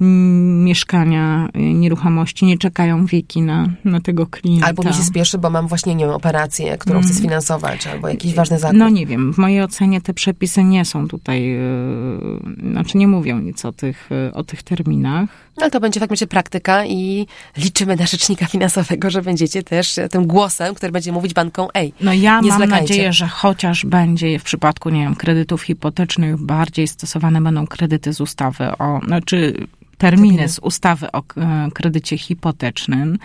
Mieszkania, 0.00 1.48
nieruchomości 1.72 2.44
nie 2.46 2.58
czekają 2.58 3.06
wieki 3.06 3.42
na, 3.42 3.68
na 3.84 4.00
tego 4.00 4.26
klienta. 4.26 4.66
Albo 4.66 4.82
mi 4.82 4.94
się 4.94 5.02
spieszy, 5.02 5.38
bo 5.38 5.50
mam 5.50 5.68
właśnie, 5.68 5.94
nie 5.94 6.04
wiem, 6.04 6.14
operację, 6.14 6.78
którą 6.78 7.02
chcę 7.02 7.14
sfinansować, 7.14 7.86
albo 7.86 8.08
jakiś 8.08 8.34
ważny 8.34 8.58
zakup. 8.58 8.78
No 8.78 8.88
nie 8.88 9.06
wiem, 9.06 9.32
w 9.32 9.38
mojej 9.38 9.62
ocenie 9.62 10.00
te 10.00 10.14
przepisy 10.14 10.64
nie 10.64 10.84
są 10.84 11.08
tutaj, 11.08 11.46
yy, 11.46 12.70
znaczy 12.70 12.98
nie 12.98 13.08
mówią 13.08 13.38
nic 13.38 13.64
o 13.64 13.72
tych, 13.72 14.08
yy, 14.10 14.34
o 14.34 14.44
tych 14.44 14.62
terminach. 14.62 15.28
Ale 15.56 15.70
to 15.70 15.80
będzie 15.80 16.00
w 16.00 16.02
takim 16.02 16.14
razie 16.14 16.26
praktyka 16.26 16.86
i 16.86 17.26
liczymy 17.56 17.96
na 17.96 18.06
rzecznika 18.06 18.46
finansowego, 18.46 19.10
że 19.10 19.22
będziecie 19.22 19.62
też 19.62 20.00
tym 20.10 20.26
głosem, 20.26 20.74
który 20.74 20.92
będzie 20.92 21.12
mówić 21.12 21.34
bankom, 21.34 21.68
ej, 21.74 21.92
No 22.00 22.12
ja 22.12 22.40
nie 22.40 22.48
mam 22.48 22.58
zwlekajcie. 22.58 22.92
nadzieję, 22.94 23.12
że 23.12 23.26
chociaż 23.28 23.86
będzie 23.86 24.38
w 24.38 24.42
przypadku, 24.42 24.90
nie 24.90 25.00
wiem, 25.00 25.14
kredytów 25.14 25.62
hipotecznych 25.62 26.36
bardziej 26.36 26.88
stosowane 26.88 27.40
będą 27.40 27.66
kredyty 27.66 28.12
z 28.12 28.20
ustawy 28.20 28.64
o, 28.78 29.00
znaczy 29.06 29.66
terminy 30.04 30.48
z 30.48 30.58
ustawy 30.58 31.12
o 31.12 31.18
e, 31.18 31.68
kredycie 31.74 32.18
hipotecznym, 32.18 33.18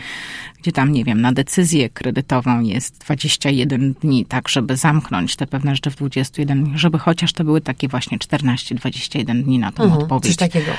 gdzie 0.62 0.72
tam, 0.72 0.92
nie 0.92 1.04
wiem, 1.04 1.22
na 1.22 1.32
decyzję 1.32 1.90
kredytową 1.90 2.62
jest 2.62 2.98
21 2.98 3.94
dni, 3.94 4.26
tak, 4.26 4.50
żeby 4.50 4.78
zamknąć 4.78 5.36
te 5.36 5.48
pewne 5.48 5.76
rzeczy 5.76 5.92
w 5.92 5.96
21 5.96 6.64
dni, 6.64 6.80
żeby 6.80 6.98
chociaż 7.00 7.34
to 7.34 7.44
były 7.44 7.62
takie 7.62 7.88
właśnie 7.88 8.18
14-21 8.18 9.44
dni 9.44 9.60
na 9.60 9.72
tą 9.72 9.84
Mhm, 9.84 10.02
odpowiedź. 10.02 10.24
Coś 10.24 10.36
takiego. 10.36 10.72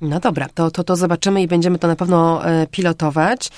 No 0.00 0.20
dobra, 0.20 0.48
to, 0.54 0.70
to, 0.70 0.84
to 0.84 0.96
zobaczymy 0.96 1.42
i 1.42 1.46
będziemy 1.46 1.78
to 1.78 1.88
na 1.88 1.96
pewno 1.96 2.46
e, 2.46 2.66
pilotować. 2.66 3.50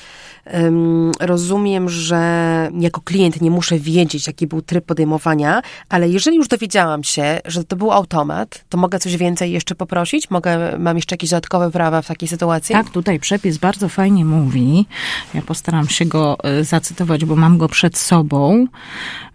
Rozumiem, 1.20 1.88
że 1.88 2.70
jako 2.78 3.00
klient 3.00 3.40
nie 3.40 3.50
muszę 3.50 3.78
wiedzieć, 3.78 4.26
jaki 4.26 4.46
był 4.46 4.62
tryb 4.62 4.84
podejmowania, 4.84 5.62
ale 5.88 6.08
jeżeli 6.08 6.36
już 6.36 6.48
dowiedziałam 6.48 7.04
się, 7.04 7.40
że 7.44 7.64
to 7.64 7.76
był 7.76 7.92
automat, 7.92 8.64
to 8.68 8.78
mogę 8.78 8.98
coś 8.98 9.16
więcej 9.16 9.52
jeszcze 9.52 9.74
poprosić? 9.74 10.30
Mogę, 10.30 10.78
mam 10.78 10.96
jeszcze 10.96 11.14
jakieś 11.14 11.30
dodatkowe 11.30 11.70
prawa 11.70 12.02
w 12.02 12.06
takiej 12.06 12.28
sytuacji? 12.28 12.72
Tak, 12.72 12.90
tutaj 12.90 13.20
przepis 13.20 13.58
bardzo 13.58 13.88
fajnie 13.88 14.24
mówi. 14.24 14.86
Ja 15.34 15.42
postaram 15.42 15.88
się 15.88 16.04
go 16.04 16.36
e, 16.44 16.64
zacytować, 16.64 17.24
bo 17.24 17.36
mam 17.36 17.58
go 17.58 17.68
przed 17.68 17.98
sobą. 17.98 18.66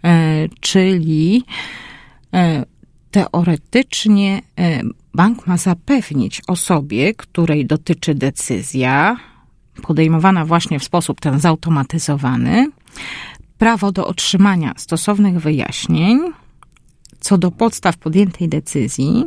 E, 0.04 0.48
Czyli 0.60 1.44
teoretycznie 3.10 4.40
bank 5.14 5.46
ma 5.46 5.56
zapewnić 5.56 6.42
osobie, 6.46 7.14
której 7.14 7.66
dotyczy 7.66 8.14
decyzja, 8.14 9.16
podejmowana 9.82 10.44
właśnie 10.44 10.78
w 10.78 10.84
sposób 10.84 11.20
ten 11.20 11.40
zautomatyzowany, 11.40 12.70
prawo 13.58 13.92
do 13.92 14.06
otrzymania 14.06 14.72
stosownych 14.76 15.38
wyjaśnień 15.38 16.32
co 17.24 17.38
do 17.38 17.50
podstaw 17.50 17.96
podjętej 17.96 18.48
decyzji, 18.48 19.24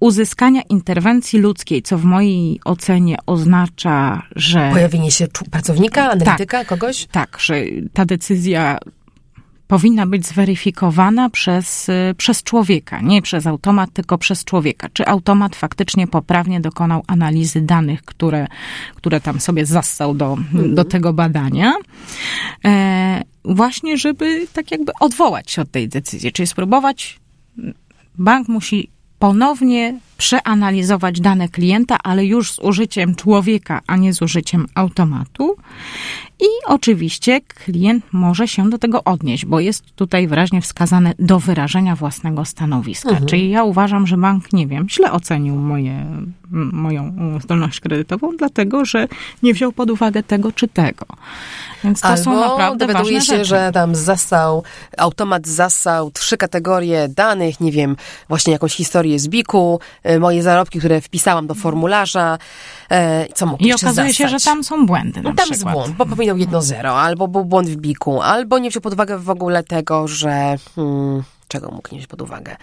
uzyskania 0.00 0.62
interwencji 0.62 1.38
ludzkiej, 1.38 1.82
co 1.82 1.98
w 1.98 2.04
mojej 2.04 2.60
ocenie 2.64 3.16
oznacza, 3.26 4.22
że 4.36 4.70
Pojawienie 4.72 5.10
się 5.10 5.26
pracownika, 5.50 6.10
analityka, 6.10 6.64
kogoś? 6.64 7.06
tak, 7.06 7.38
że 7.40 7.62
ta 7.92 8.04
decyzja 8.04 8.78
powinna 9.68 10.06
być 10.06 10.26
zweryfikowana 10.26 11.30
przez, 11.30 11.88
y, 11.88 12.14
przez 12.16 12.42
człowieka, 12.42 13.00
nie 13.00 13.22
przez 13.22 13.46
automat, 13.46 13.90
tylko 13.92 14.18
przez 14.18 14.44
człowieka. 14.44 14.88
Czy 14.92 15.06
automat 15.06 15.56
faktycznie 15.56 16.06
poprawnie 16.06 16.60
dokonał 16.60 17.02
analizy 17.06 17.60
danych, 17.60 18.02
które, 18.02 18.46
które 18.94 19.20
tam 19.20 19.40
sobie 19.40 19.66
zastał 19.66 20.14
do, 20.14 20.36
do 20.74 20.84
tego 20.84 21.12
badania. 21.12 21.74
E, 22.64 23.22
właśnie, 23.44 23.98
żeby 23.98 24.46
tak 24.52 24.70
jakby 24.70 24.92
odwołać 25.00 25.50
się 25.50 25.62
od 25.62 25.70
tej 25.70 25.88
decyzji, 25.88 26.32
czyli 26.32 26.46
spróbować 26.46 27.20
bank 28.18 28.48
musi 28.48 28.90
ponownie 29.18 29.98
przeanalizować 30.16 31.20
dane 31.20 31.48
klienta, 31.48 31.96
ale 32.04 32.24
już 32.24 32.52
z 32.52 32.58
użyciem 32.58 33.14
człowieka, 33.14 33.80
a 33.86 33.96
nie 33.96 34.12
z 34.12 34.22
użyciem 34.22 34.66
automatu. 34.74 35.56
I 36.40 36.46
oczywiście 36.66 37.40
klient 37.40 38.04
może 38.12 38.48
się 38.48 38.70
do 38.70 38.78
tego 38.78 39.04
odnieść, 39.04 39.46
bo 39.46 39.60
jest 39.60 39.96
tutaj 39.96 40.28
wyraźnie 40.28 40.60
wskazane 40.60 41.14
do 41.18 41.40
wyrażenia 41.40 41.96
własnego 41.96 42.44
stanowiska. 42.44 43.20
Czyli 43.26 43.50
ja 43.50 43.64
uważam, 43.64 44.06
że 44.06 44.16
bank, 44.16 44.52
nie 44.52 44.66
wiem, 44.66 44.88
źle 44.88 45.12
ocenił 45.12 45.56
moje, 45.56 46.06
moją 46.50 47.14
zdolność 47.42 47.80
kredytową, 47.80 48.36
dlatego 48.38 48.84
że 48.84 49.08
nie 49.42 49.54
wziął 49.54 49.72
pod 49.72 49.90
uwagę 49.90 50.22
tego 50.22 50.52
czy 50.52 50.68
tego. 50.68 51.06
Więc 51.84 52.00
to 52.00 52.08
Albo 52.08 52.24
są 52.24 52.40
naprawdę 52.40 52.86
dowiaduje 52.86 53.18
ważne 53.18 53.20
się, 53.20 53.36
rzeczy. 53.36 53.44
że 53.44 53.70
tam 53.72 53.94
zasał, 53.94 54.62
automat 54.98 55.46
zasał 55.46 56.10
trzy 56.10 56.36
kategorie 56.36 57.08
danych, 57.08 57.60
nie 57.60 57.72
wiem, 57.72 57.96
właśnie 58.28 58.52
jakąś 58.52 58.74
historię 58.74 59.18
z 59.18 59.28
biku, 59.28 59.80
y, 60.10 60.20
moje 60.20 60.42
zarobki, 60.42 60.78
które 60.78 61.00
wpisałam 61.00 61.46
do 61.46 61.54
formularza, 61.54 62.38
e, 62.90 63.26
co 63.34 63.46
mógł 63.46 63.64
I 63.64 63.72
okazuje 63.74 64.14
się, 64.14 64.28
że 64.28 64.32
zastać? 64.38 64.54
tam 64.54 64.64
są 64.64 64.86
błędy 64.86 65.22
na 65.22 65.30
No 65.30 65.36
tam 65.36 65.48
jest 65.50 65.64
błąd, 65.64 65.96
bo 65.96 66.06
pominął 66.06 66.36
jedno 66.36 66.62
zero, 66.62 67.00
albo 67.00 67.28
był 67.28 67.44
błąd 67.44 67.68
w 67.68 67.76
biku, 67.76 68.22
albo 68.22 68.58
nie 68.58 68.70
wziął 68.70 68.80
pod 68.80 68.92
uwagę 68.92 69.18
w 69.18 69.30
ogóle 69.30 69.62
tego, 69.62 70.08
że... 70.08 70.56
Hmm, 70.74 71.22
czego 71.48 71.70
mógł 71.70 71.88
nie 71.92 71.98
wziąć 71.98 72.06
pod 72.06 72.22
uwagę? 72.22 72.56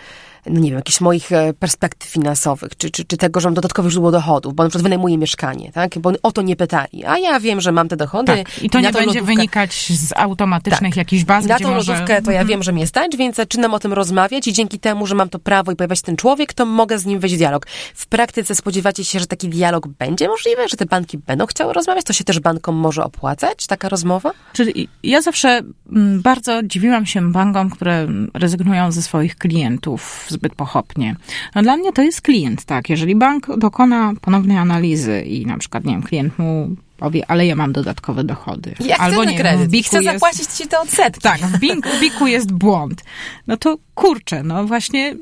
No 0.45 0.59
nie 0.59 0.69
wiem, 0.69 0.77
jakichś 0.77 1.01
moich 1.01 1.31
e, 1.31 1.53
perspektyw 1.53 2.09
finansowych, 2.09 2.77
czy, 2.77 2.89
czy, 2.89 3.05
czy 3.05 3.17
tego, 3.17 3.39
że 3.39 3.47
mam 3.47 3.53
dodatkowe 3.53 3.91
źródło 3.91 4.11
dochodów, 4.11 4.55
bo 4.55 4.63
na 4.63 4.69
przykład 4.69 4.83
wynajmuję 4.83 5.17
mieszkanie, 5.17 5.71
tak? 5.71 5.99
Bo 5.99 6.11
o 6.23 6.31
to 6.31 6.41
nie 6.41 6.55
pytali. 6.55 7.05
A 7.05 7.17
ja 7.17 7.39
wiem, 7.39 7.61
że 7.61 7.71
mam 7.71 7.87
te 7.87 7.97
dochody. 7.97 8.35
Tak. 8.37 8.63
I 8.63 8.69
to 8.69 8.77
na 8.81 8.87
nie 8.87 8.93
będzie 8.93 9.21
lodówkę- 9.21 9.25
wynikać 9.25 9.73
z 9.89 10.13
automatycznych 10.15 10.95
jakichś 10.95 11.23
baz, 11.23 11.45
i 11.45 11.47
na 11.47 11.59
tą 11.59 11.71
może... 11.71 11.91
lodówkę 11.91 12.21
to 12.21 12.31
ja 12.31 12.45
wiem, 12.45 12.63
że 12.63 12.71
mnie 12.71 12.87
stać, 12.87 13.17
więc 13.17 13.35
zaczynam 13.35 13.73
o 13.73 13.79
tym 13.79 13.93
rozmawiać 13.93 14.47
i 14.47 14.53
dzięki 14.53 14.79
temu, 14.79 15.07
że 15.07 15.15
mam 15.15 15.29
to 15.29 15.39
prawo 15.39 15.71
i 15.71 15.75
pojawia 15.75 15.95
się 15.95 16.01
ten 16.01 16.17
człowiek, 16.17 16.53
to 16.53 16.65
mogę 16.65 16.99
z 16.99 17.05
nim 17.05 17.19
wejść 17.19 17.35
w 17.35 17.37
dialog. 17.37 17.67
W 17.95 18.07
praktyce 18.07 18.55
spodziewacie 18.55 19.05
się, 19.05 19.19
że 19.19 19.27
taki 19.27 19.49
dialog 19.49 19.87
będzie 19.87 20.27
możliwy, 20.27 20.67
że 20.67 20.77
te 20.77 20.85
banki 20.85 21.17
będą 21.17 21.45
chciały 21.45 21.73
rozmawiać? 21.73 22.05
To 22.05 22.13
się 22.13 22.23
też 22.23 22.39
bankom 22.39 22.75
może 22.75 23.03
opłacać, 23.03 23.67
taka 23.67 23.89
rozmowa? 23.89 24.31
Czyli 24.53 24.87
ja 25.03 25.21
zawsze 25.21 25.61
mm, 25.91 26.21
bardzo 26.21 26.63
dziwiłam 26.63 27.05
się 27.05 27.31
bankom, 27.31 27.69
które 27.69 28.07
rezygnują 28.33 28.91
ze 28.91 29.01
swoich 29.01 29.35
klientów 29.35 30.27
zbyt 30.31 30.55
pochopnie. 30.55 31.15
No 31.55 31.61
dla 31.61 31.77
mnie 31.77 31.93
to 31.93 32.01
jest 32.01 32.21
klient, 32.21 32.65
tak. 32.65 32.89
Jeżeli 32.89 33.15
bank 33.15 33.57
dokona 33.57 34.13
ponownej 34.21 34.57
analizy 34.57 35.21
i 35.21 35.45
na 35.45 35.57
przykład, 35.57 35.85
nie 35.85 35.91
wiem, 35.91 36.03
klient 36.03 36.39
mu 36.39 36.75
powie, 36.97 37.31
ale 37.31 37.45
ja 37.45 37.55
mam 37.55 37.73
dodatkowe 37.73 38.23
dochody. 38.23 38.75
Ja 38.79 38.95
chcę 38.95 39.03
Albo 39.03 39.23
nie 39.23 39.37
kredyt. 39.37 39.71
wiem, 39.71 39.81
w 39.81 39.85
chcę 39.85 39.97
jest... 40.03 40.13
zapłacić 40.13 40.47
ci 40.47 40.67
te 40.67 40.79
odsetki. 40.79 41.21
Tak, 41.21 41.39
w 41.41 41.59
Biku, 41.59 41.89
w 41.97 42.01
Biku 42.01 42.27
jest 42.27 42.51
błąd. 42.51 43.03
No 43.47 43.57
to 43.57 43.77
kurczę, 43.95 44.43
no 44.43 44.65
właśnie 44.65 45.15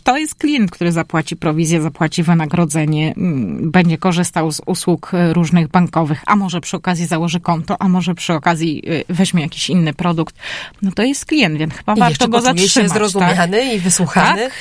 to 0.00 0.16
jest 0.16 0.34
klient, 0.34 0.70
który 0.70 0.92
zapłaci 0.92 1.36
prowizję, 1.36 1.82
zapłaci 1.82 2.22
wynagrodzenie, 2.22 3.14
mm, 3.16 3.70
będzie 3.70 3.98
korzystał 3.98 4.52
z 4.52 4.60
usług 4.66 5.14
e, 5.14 5.32
różnych 5.32 5.68
bankowych, 5.68 6.22
a 6.26 6.36
może 6.36 6.60
przy 6.60 6.76
okazji 6.76 7.06
założy 7.06 7.40
konto, 7.40 7.76
a 7.78 7.88
może 7.88 8.14
przy 8.14 8.32
okazji 8.32 8.82
e, 9.08 9.14
weźmie 9.14 9.42
jakiś 9.42 9.70
inny 9.70 9.94
produkt. 9.94 10.34
No 10.82 10.90
to 10.92 11.02
jest 11.02 11.26
klient, 11.26 11.58
więc 11.58 11.74
chyba 11.74 11.94
I 11.94 11.98
warto 11.98 12.28
go 12.28 12.42
poczuje 12.42 12.68
się 12.68 12.88
zatrzymać. 12.88 12.92
Tak? 12.92 13.10
zrozumiany 13.10 13.74
i 13.74 13.78
wysłuchany. 13.78 14.42
Tak? 14.42 14.52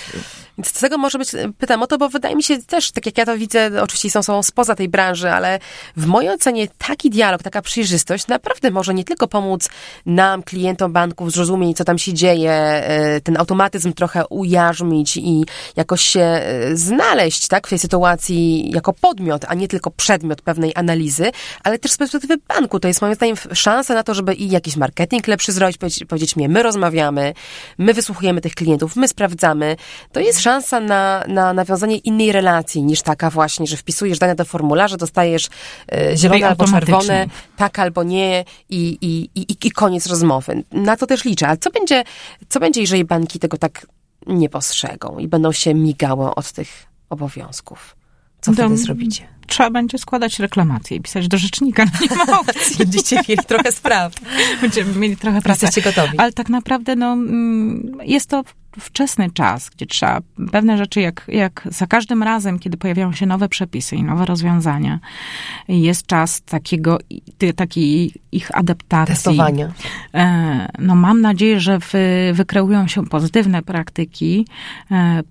Więc 0.57 0.67
z 0.67 0.79
tego 0.79 0.97
może 0.97 1.17
być, 1.17 1.29
pytam 1.57 1.83
o 1.83 1.87
to, 1.87 1.97
bo 1.97 2.09
wydaje 2.09 2.35
mi 2.35 2.43
się 2.43 2.57
też, 2.57 2.91
tak 2.91 3.05
jak 3.05 3.17
ja 3.17 3.25
to 3.25 3.37
widzę, 3.37 3.81
oczywiście 3.81 4.11
są, 4.11 4.23
są 4.23 4.43
spoza 4.43 4.75
tej 4.75 4.89
branży, 4.89 5.31
ale 5.31 5.59
w 5.97 6.05
mojej 6.05 6.31
ocenie 6.31 6.67
taki 6.77 7.09
dialog, 7.09 7.43
taka 7.43 7.61
przejrzystość 7.61 8.27
naprawdę 8.27 8.71
może 8.71 8.93
nie 8.93 9.03
tylko 9.03 9.27
pomóc 9.27 9.69
nam, 10.05 10.43
klientom 10.43 10.93
banków, 10.93 11.31
zrozumieć, 11.31 11.77
co 11.77 11.83
tam 11.83 11.97
się 11.97 12.13
dzieje, 12.13 12.51
e, 12.51 13.21
ten 13.21 13.37
automatyzm 13.37 13.93
trochę 13.93 14.27
ujarzmić 14.27 15.17
i 15.17 15.45
jakoś 15.75 16.01
się 16.01 16.21
e, 16.21 16.75
znaleźć, 16.77 17.47
tak, 17.47 17.67
w 17.67 17.69
tej 17.69 17.79
sytuacji 17.79 18.71
jako 18.71 18.93
podmiot, 18.93 19.45
a 19.47 19.53
nie 19.53 19.67
tylko 19.67 19.91
przedmiot 19.91 20.41
pewnej 20.41 20.71
analizy, 20.75 21.31
ale 21.63 21.79
też 21.79 21.91
z 21.91 21.97
perspektywy 21.97 22.37
banku. 22.47 22.79
To 22.79 22.87
jest 22.87 23.01
moim 23.01 23.15
zdaniem 23.15 23.35
szansa 23.53 23.93
na 23.93 24.03
to, 24.03 24.13
żeby 24.13 24.33
i 24.33 24.49
jakiś 24.49 24.75
marketing 24.75 25.27
lepszy 25.27 25.51
zrobić, 25.51 25.77
powiedzieć, 25.77 26.05
powiedzieć 26.05 26.35
my 26.35 26.63
rozmawiamy, 26.63 27.33
my 27.77 27.93
wysłuchujemy 27.93 28.41
tych 28.41 28.55
klientów, 28.55 28.95
my 28.95 29.07
sprawdzamy. 29.07 29.75
To 30.11 30.19
jest 30.19 30.44
szansa 30.45 30.79
na, 30.79 31.23
na 31.27 31.53
nawiązanie 31.53 31.97
innej 31.97 32.31
relacji 32.31 32.83
niż 32.83 33.01
taka 33.01 33.29
właśnie, 33.29 33.67
że 33.67 33.77
wpisujesz 33.77 34.19
dane 34.19 34.35
do 34.35 34.45
formularza, 34.45 34.97
dostajesz 34.97 35.47
e, 35.91 36.17
zielone 36.17 36.47
albo 36.49 36.67
czerwone, 36.67 37.27
tak 37.57 37.79
albo 37.79 38.03
nie 38.03 38.45
i, 38.69 38.97
i, 39.01 39.41
i, 39.41 39.67
i 39.67 39.71
koniec 39.71 40.07
rozmowy. 40.07 40.63
Na 40.71 40.97
to 40.97 41.07
też 41.07 41.25
liczę. 41.25 41.47
Ale 41.47 41.57
co 41.57 41.69
będzie, 41.71 42.03
co 42.49 42.59
będzie, 42.59 42.81
jeżeli 42.81 43.05
banki 43.05 43.39
tego 43.39 43.57
tak 43.57 43.87
nie 44.27 44.49
postrzegą 44.49 45.19
i 45.19 45.27
będą 45.27 45.51
się 45.51 45.73
migały 45.73 46.35
od 46.35 46.51
tych 46.51 46.85
obowiązków? 47.09 47.95
Co 48.41 48.53
wtedy 48.53 48.77
zrobicie? 48.77 49.27
Trzeba 49.47 49.69
będzie 49.69 49.97
składać 49.97 50.39
reklamację 50.39 50.97
i 50.97 51.01
pisać 51.01 51.27
do 51.27 51.37
rzecznika. 51.37 51.85
No 51.85 51.91
nie 52.01 52.25
ma 52.25 52.39
opcji. 52.39 52.77
Będziecie 52.77 53.15
mieli 53.15 53.43
trochę 53.47 53.71
spraw. 53.71 54.13
Będziemy 54.61 54.95
mieli 54.95 55.17
trochę 55.17 55.41
pracy. 55.41 55.65
Jesteście 55.65 55.89
gotowi. 55.91 56.17
Ale 56.17 56.33
tak 56.33 56.49
naprawdę 56.49 56.95
no, 56.95 57.13
mm, 57.13 57.97
jest 58.03 58.29
to 58.29 58.43
wczesny 58.79 59.31
czas, 59.31 59.69
gdzie 59.69 59.85
trzeba 59.85 60.19
pewne 60.51 60.77
rzeczy, 60.77 61.01
jak, 61.01 61.25
jak 61.27 61.67
za 61.71 61.87
każdym 61.87 62.23
razem, 62.23 62.59
kiedy 62.59 62.77
pojawiają 62.77 63.13
się 63.13 63.25
nowe 63.25 63.49
przepisy 63.49 63.95
i 63.95 64.03
nowe 64.03 64.25
rozwiązania, 64.25 64.99
jest 65.67 66.05
czas 66.07 66.41
takiego, 66.41 66.99
takiej 67.55 68.13
ich 68.31 68.57
adaptacji. 68.57 69.15
Testowania. 69.15 69.71
E, 70.13 70.67
No 70.79 70.95
mam 70.95 71.21
nadzieję, 71.21 71.59
że 71.59 71.79
wy, 71.79 72.31
wykreują 72.33 72.87
się 72.87 73.05
pozytywne 73.05 73.61
praktyki 73.61 74.47
e, 74.91 75.23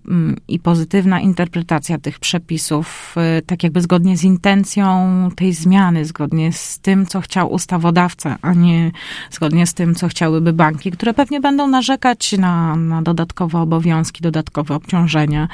i 0.49 0.59
pozytywna 0.59 1.21
interpretacja 1.21 1.99
tych 1.99 2.19
przepisów, 2.19 3.15
e, 3.17 3.43
tak 3.43 3.63
jakby 3.63 3.81
zgodnie 3.81 4.17
z 4.17 4.25
intencją 4.25 5.29
tej 5.37 5.53
zmiany, 5.53 6.05
zgodnie 6.05 6.53
z 6.53 6.79
tym, 6.79 7.07
co 7.07 7.21
chciał 7.21 7.53
ustawodawca, 7.53 8.39
a 8.43 8.53
nie 8.53 8.91
zgodnie 9.31 9.67
z 9.67 9.75
tym, 9.75 9.95
co 9.95 10.09
chciałyby 10.09 10.53
banki, 10.53 10.91
które 10.91 11.15
pewnie 11.15 11.41
będą 11.41 11.67
narzekać 11.69 12.33
na, 12.33 12.77
na 12.77 13.03
dodatkowe 13.03 13.34
obowiązki, 13.41 14.23
dodatkowe 14.23 14.75
obciążenia, 14.75 15.49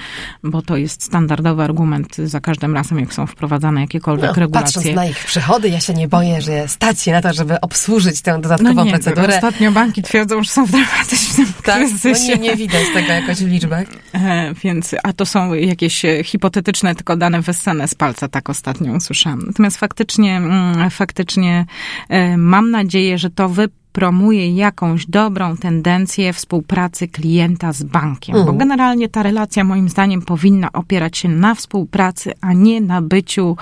bo 0.44 0.62
to 0.62 0.76
jest 0.76 1.02
standardowy 1.02 1.62
argument 1.62 2.16
za 2.16 2.40
każdym 2.40 2.74
razem, 2.74 2.98
jak 2.98 3.14
są 3.14 3.26
wprowadzane 3.26 3.80
jakiekolwiek 3.80 4.26
No, 4.36 4.40
regulacje. 4.40 4.74
patrząc 4.74 4.96
na 4.96 5.06
ich 5.06 5.24
przychody, 5.24 5.68
ja 5.68 5.80
się 5.80 5.94
nie 5.94 6.08
boję, 6.08 6.40
że 6.42 6.68
stać 6.68 7.00
się 7.02 7.12
na 7.12 7.22
to, 7.22 7.32
żeby 7.32 7.60
obsłużyć 7.60 8.20
tę 8.22 8.38
dodatkową 8.40 8.74
No 8.74 8.84
nie, 8.84 8.90
procedurę. 8.90 9.34
ostatnio 9.34 9.72
banki 9.72 10.02
twierdzą, 10.02 10.42
że 10.42 10.50
są 10.50 10.66
w 10.66 10.70
dramatycznym 10.70 11.46
Tak, 11.64 11.80
no 11.82 11.88
kryzysie. 11.88 12.28
nie, 12.38 12.48
nie 12.48 12.56
widać 12.56 12.82
tego 12.94 13.12
jakoś 13.12 13.36
w 13.38 13.48
liczbach. 13.48 13.84
E, 14.14 14.54
Więc, 14.64 14.94
a 15.02 15.12
to 15.12 15.26
są 15.26 15.54
jakieś 15.54 16.02
hipotetyczne, 16.24 16.94
tylko 16.94 17.16
dane 17.16 17.40
wyssane 17.40 17.88
z 17.88 17.94
palca, 17.94 18.28
tak 18.28 18.50
ostatnio 18.50 18.92
usłyszałam. 18.92 19.40
Natomiast 19.46 19.76
faktycznie, 19.76 20.36
mm, 20.36 20.90
faktycznie 20.90 21.66
e, 22.08 22.36
mam 22.36 22.70
nadzieję, 22.70 23.18
że 23.18 23.30
to 23.30 23.48
wy 23.48 23.68
promuje 23.92 24.54
jakąś 24.54 25.06
dobrą 25.06 25.56
tendencję 25.56 26.32
współpracy 26.32 27.08
klienta 27.08 27.72
z 27.72 27.82
bankiem. 27.82 28.34
Bo 28.34 28.40
Mhm. 28.40 28.58
generalnie 28.58 29.08
ta 29.08 29.22
relacja 29.22 29.64
moim 29.64 29.88
zdaniem 29.88 30.22
powinna 30.22 30.72
opierać 30.72 31.18
się 31.18 31.28
na 31.28 31.54
współpracy, 31.54 32.32
a 32.40 32.52
nie 32.52 32.80
na 32.80 33.02
byciu 33.02 33.56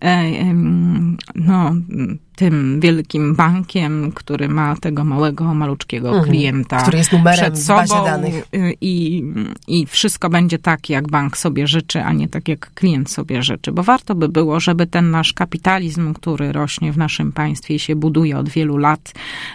e, 0.00 0.24
no, 1.34 1.74
tym 2.40 2.80
wielkim 2.80 3.34
bankiem, 3.34 4.12
który 4.14 4.48
ma 4.48 4.76
tego 4.76 5.04
małego, 5.04 5.54
maluczkiego 5.54 6.08
Mhm. 6.08 6.24
klienta 6.28 6.82
Który 6.82 6.98
jest 6.98 7.12
numerem 7.12 7.40
przed 7.40 7.58
w 7.58 7.66
bazie 7.66 7.88
sobą 7.88 8.04
danych. 8.04 8.48
i, 8.80 9.24
i 9.68 9.86
wszystko 9.86 10.30
będzie 10.30 10.58
tak, 10.58 10.90
jak 10.90 11.10
bank 11.10 11.36
sobie 11.36 11.66
życzy, 11.66 12.02
a 12.02 12.12
nie 12.12 12.28
tak, 12.28 12.48
jak 12.48 12.74
klient 12.74 13.10
sobie 13.10 13.42
życzy. 13.42 13.72
Bo 13.72 13.82
warto 13.82 14.14
by 14.14 14.28
było, 14.28 14.60
żeby 14.60 14.86
ten 14.86 15.10
nasz 15.10 15.32
kapitalizm, 15.32 16.14
który 16.14 16.52
rośnie 16.52 16.92
w 16.92 16.98
naszym 16.98 17.32
państwie 17.32 17.74
i 17.74 17.78
się 17.78 17.96
buduje 17.96 18.38
od 18.38 18.48
wielu 18.48 18.76
lat, 18.76 19.12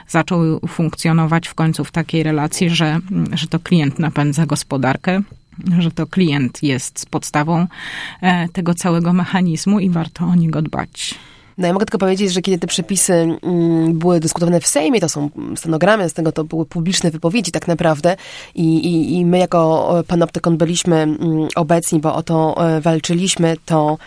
zaczął 0.08 0.60
funkcjonować 0.68 1.48
w 1.48 1.54
końcu 1.54 1.84
w 1.84 1.92
takiej 1.92 2.24
relacji, 2.24 2.70
że, 2.70 3.00
że 3.34 3.48
to 3.48 3.60
klient 3.60 4.00
napędza 4.00 4.46
gospodarkę. 4.46 5.22
Że 5.80 5.92
to 5.92 6.08
klient 6.08 6.64
jest 6.64 7.10
podstawą 7.10 7.68
e, 8.22 8.50
tego 8.50 8.74
całego 8.74 9.14
mechanizmu 9.14 9.80
i 9.80 9.90
warto 9.90 10.26
o 10.26 10.36
niego 10.36 10.62
dbać. 10.62 11.16
No 11.58 11.68
ja 11.68 11.74
mogę 11.74 11.86
tylko 11.86 11.98
powiedzieć, 11.98 12.34
że 12.34 12.42
kiedy 12.42 12.60
te 12.60 12.68
przepisy 12.68 13.14
mm, 13.14 14.00
były 14.00 14.20
dyskutowane 14.20 14.60
w 14.62 14.68
Sejmie, 14.68 15.00
to 15.00 15.10
są 15.10 15.30
stenogramy, 15.56 16.10
z 16.10 16.14
tego 16.14 16.32
to 16.32 16.44
były 16.44 16.66
publiczne 16.66 17.12
wypowiedzi 17.12 17.52
tak 17.52 17.68
naprawdę. 17.68 18.18
I, 18.56 18.78
i, 18.78 19.18
i 19.18 19.26
my 19.26 19.38
jako 19.38 19.94
e, 20.00 20.04
Panoptykon 20.04 20.58
byliśmy 20.58 20.96
mm, 20.96 21.20
obecni, 21.56 22.00
bo 22.00 22.16
o 22.16 22.24
to 22.24 22.68
e, 22.68 22.82
walczyliśmy, 22.82 23.56
to 23.66 23.98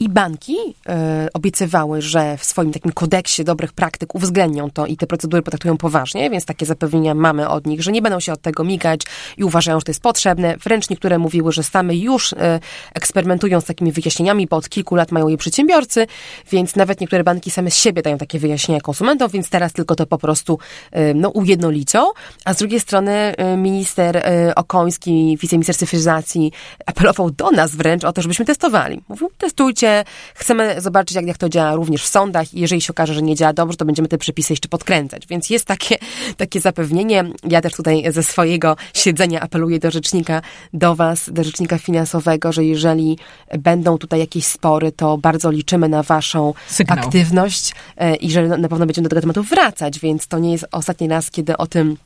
i 0.00 0.08
banki 0.08 0.56
e, 0.88 1.28
obiecywały, 1.34 2.02
że 2.02 2.36
w 2.36 2.44
swoim 2.44 2.72
takim 2.72 2.92
kodeksie 2.92 3.44
dobrych 3.44 3.72
praktyk 3.72 4.14
uwzględnią 4.14 4.70
to 4.70 4.86
i 4.86 4.96
te 4.96 5.06
procedury 5.06 5.42
potraktują 5.42 5.76
poważnie, 5.76 6.30
więc 6.30 6.44
takie 6.44 6.66
zapewnienia 6.66 7.14
mamy 7.14 7.48
od 7.48 7.66
nich, 7.66 7.82
że 7.82 7.92
nie 7.92 8.02
będą 8.02 8.20
się 8.20 8.32
od 8.32 8.40
tego 8.40 8.64
migać 8.64 9.00
i 9.36 9.44
uważają, 9.44 9.80
że 9.80 9.84
to 9.84 9.90
jest 9.90 10.02
potrzebne. 10.02 10.56
Wręcz 10.56 10.90
niektóre 10.90 11.18
mówiły, 11.18 11.52
że 11.52 11.62
same 11.62 11.96
już 11.96 12.32
e, 12.32 12.60
eksperymentują 12.94 13.60
z 13.60 13.64
takimi 13.64 13.92
wyjaśnieniami, 13.92 14.46
bo 14.46 14.56
od 14.56 14.68
kilku 14.68 14.94
lat 14.94 15.12
mają 15.12 15.28
je 15.28 15.36
przedsiębiorcy, 15.36 16.06
więc 16.50 16.76
nawet 16.76 17.00
niektóre 17.00 17.24
banki 17.24 17.50
same 17.50 17.70
z 17.70 17.76
siebie 17.76 18.02
dają 18.02 18.18
takie 18.18 18.38
wyjaśnienia 18.38 18.80
konsumentom, 18.80 19.30
więc 19.30 19.50
teraz 19.50 19.72
tylko 19.72 19.94
to 19.94 20.06
po 20.06 20.18
prostu 20.18 20.58
e, 20.92 21.14
no, 21.14 21.28
ujednolicą. 21.28 22.06
A 22.44 22.54
z 22.54 22.56
drugiej 22.56 22.80
strony 22.80 23.12
e, 23.12 23.56
minister 23.56 24.16
e, 24.16 24.54
Okoński, 24.54 25.38
wiceminister 25.40 25.76
cyfryzacji 25.76 26.52
apelował 26.86 27.30
do 27.30 27.50
nas 27.50 27.76
wręcz 27.76 28.04
o 28.04 28.12
to, 28.12 28.22
żebyśmy 28.22 28.44
testowali. 28.44 29.02
Mówił, 29.08 29.30
testujcie 29.38 29.63
testujcie. 29.64 30.04
Chcemy 30.34 30.80
zobaczyć, 30.80 31.16
jak, 31.16 31.26
jak 31.26 31.38
to 31.38 31.48
działa 31.48 31.74
również 31.74 32.02
w 32.02 32.08
sądach 32.08 32.54
i 32.54 32.60
jeżeli 32.60 32.80
się 32.80 32.90
okaże, 32.90 33.14
że 33.14 33.22
nie 33.22 33.34
działa 33.36 33.52
dobrze, 33.52 33.76
to 33.76 33.84
będziemy 33.84 34.08
te 34.08 34.18
przepisy 34.18 34.52
jeszcze 34.52 34.68
podkręcać. 34.68 35.26
Więc 35.26 35.50
jest 35.50 35.64
takie, 35.64 35.96
takie 36.36 36.60
zapewnienie. 36.60 37.24
Ja 37.48 37.60
też 37.60 37.72
tutaj 37.72 38.04
ze 38.12 38.22
swojego 38.22 38.76
siedzenia 38.94 39.40
apeluję 39.40 39.78
do 39.78 39.90
rzecznika, 39.90 40.42
do 40.72 40.94
Was, 40.94 41.30
do 41.32 41.44
rzecznika 41.44 41.78
finansowego, 41.78 42.52
że 42.52 42.64
jeżeli 42.64 43.18
będą 43.58 43.98
tutaj 43.98 44.20
jakieś 44.20 44.46
spory, 44.46 44.92
to 44.92 45.18
bardzo 45.18 45.50
liczymy 45.50 45.88
na 45.88 46.02
Waszą 46.02 46.54
Sygnał. 46.66 46.98
aktywność 46.98 47.72
e, 47.96 48.16
i 48.16 48.30
że 48.30 48.48
na 48.48 48.68
pewno 48.68 48.86
będziemy 48.86 49.08
do 49.08 49.10
tego 49.10 49.20
tematu 49.20 49.42
wracać, 49.42 50.00
więc 50.00 50.26
to 50.26 50.38
nie 50.38 50.52
jest 50.52 50.66
ostatni 50.72 51.08
raz, 51.08 51.30
kiedy 51.30 51.56
o 51.56 51.66
tym 51.66 51.96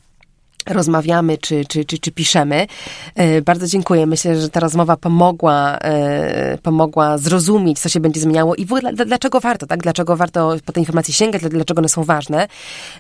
rozmawiamy 0.67 1.39
czy, 1.39 1.65
czy, 1.65 1.85
czy, 1.85 1.99
czy 1.99 2.11
piszemy. 2.11 2.67
E, 3.15 3.43
bardzo 3.43 3.67
dziękuję. 3.67 4.07
Myślę, 4.07 4.41
że 4.41 4.49
ta 4.49 4.61
rozmowa 4.61 4.97
pomogła, 4.97 5.79
e, 5.79 6.59
pomogła 6.59 7.19
zrozumieć, 7.19 7.79
co 7.79 7.89
się 7.89 8.01
będzie 8.01 8.21
zmieniało 8.21 8.55
i 8.55 8.67
w 8.67 8.73
ogóle 8.73 8.93
dlaczego 8.93 9.41
warto, 9.41 9.67
tak? 9.67 9.83
Dlaczego 9.83 10.17
warto 10.17 10.57
po 10.65 10.73
te 10.73 10.81
informacje 10.81 11.15
sięgać, 11.15 11.43
dlaczego 11.43 11.79
one 11.79 11.89
są 11.89 12.05
ważne. 12.05 12.49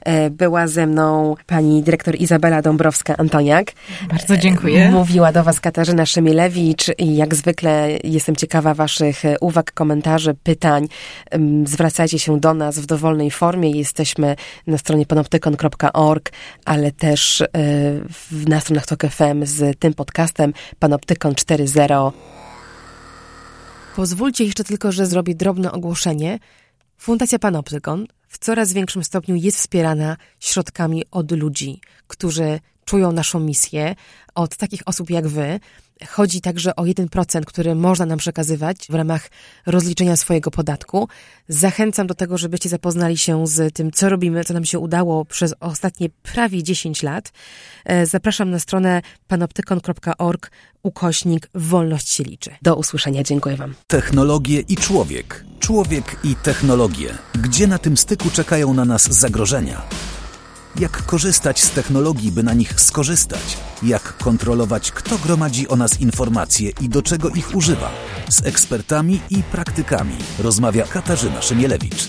E, 0.02 0.30
była 0.30 0.66
ze 0.66 0.86
mną 0.86 1.34
pani 1.46 1.82
dyrektor 1.82 2.16
Izabela 2.16 2.62
Dąbrowska-Antoniak. 2.62 3.72
Bardzo 4.10 4.36
dziękuję. 4.36 4.90
Mówiła 4.90 5.32
do 5.32 5.44
was 5.44 5.60
Katarzyna 5.60 6.06
Szymielewicz 6.06 6.86
i 6.98 7.16
jak 7.16 7.34
zwykle 7.34 7.88
jestem 8.04 8.36
ciekawa 8.36 8.74
waszych 8.74 9.22
uwag, 9.40 9.72
komentarzy, 9.72 10.34
pytań. 10.42 10.88
Zwracajcie 11.64 12.18
się 12.18 12.40
do 12.40 12.54
nas 12.54 12.78
w 12.78 12.86
dowolnej 12.86 13.30
formie. 13.30 13.70
Jesteśmy 13.70 14.36
na 14.66 14.78
stronie 14.78 15.06
panoptykon.org, 15.06 16.32
ale 16.64 16.92
też 16.92 17.42
na 18.46 18.60
stronach 18.60 18.86
TOK 18.86 19.02
FM 19.02 19.46
z 19.46 19.78
tym 19.78 19.94
podcastem 19.94 20.52
Panoptykon 20.78 21.32
4.0. 21.32 22.12
Pozwólcie 23.96 24.44
jeszcze 24.44 24.64
tylko, 24.64 24.92
że 24.92 25.06
zrobię 25.06 25.34
drobne 25.34 25.72
ogłoszenie. 25.72 26.38
Fundacja 26.98 27.38
Panoptykon 27.38 28.06
w 28.28 28.38
coraz 28.38 28.72
większym 28.72 29.04
stopniu 29.04 29.36
jest 29.36 29.58
wspierana 29.58 30.16
środkami 30.40 31.04
od 31.10 31.32
ludzi, 31.32 31.80
którzy 32.06 32.60
czują 32.84 33.12
naszą 33.12 33.40
misję, 33.40 33.94
od 34.34 34.56
takich 34.56 34.82
osób 34.86 35.10
jak 35.10 35.28
wy. 35.28 35.60
Chodzi 36.06 36.40
także 36.40 36.76
o 36.76 36.82
1%, 36.82 37.44
który 37.44 37.74
można 37.74 38.06
nam 38.06 38.18
przekazywać 38.18 38.86
w 38.88 38.94
ramach 38.94 39.30
rozliczenia 39.66 40.16
swojego 40.16 40.50
podatku. 40.50 41.08
Zachęcam 41.48 42.06
do 42.06 42.14
tego, 42.14 42.38
żebyście 42.38 42.68
zapoznali 42.68 43.18
się 43.18 43.46
z 43.46 43.74
tym, 43.74 43.92
co 43.92 44.08
robimy, 44.08 44.44
co 44.44 44.54
nam 44.54 44.64
się 44.64 44.78
udało 44.78 45.24
przez 45.24 45.54
ostatnie 45.60 46.08
prawie 46.22 46.62
10 46.62 47.02
lat. 47.02 47.32
E, 47.84 48.06
zapraszam 48.06 48.50
na 48.50 48.58
stronę 48.58 49.02
panoptykon.org 49.28 50.50
ukośnik 50.82 51.50
Wolność 51.54 52.10
się 52.10 52.24
liczy. 52.24 52.50
Do 52.62 52.76
usłyszenia. 52.76 53.22
Dziękuję 53.22 53.56
Wam. 53.56 53.74
Technologie 53.86 54.60
i 54.60 54.76
człowiek. 54.76 55.44
Człowiek 55.58 56.16
i 56.24 56.36
technologie. 56.36 57.18
Gdzie 57.34 57.66
na 57.66 57.78
tym 57.78 57.96
styku 57.96 58.30
czekają 58.30 58.74
na 58.74 58.84
nas 58.84 59.02
zagrożenia? 59.02 59.82
Jak 60.78 61.06
korzystać 61.06 61.62
z 61.62 61.70
technologii, 61.70 62.32
by 62.32 62.42
na 62.42 62.54
nich 62.54 62.80
skorzystać, 62.80 63.58
jak 63.82 64.16
kontrolować, 64.16 64.92
kto 64.92 65.18
gromadzi 65.18 65.68
o 65.68 65.76
nas 65.76 66.00
informacje 66.00 66.70
i 66.80 66.88
do 66.88 67.02
czego 67.02 67.28
ich 67.28 67.54
używa. 67.54 67.90
Z 68.28 68.46
ekspertami 68.46 69.20
i 69.30 69.42
praktykami 69.42 70.16
rozmawia 70.38 70.86
Katarzyna 70.86 71.42
Szymielewicz. 71.42 72.08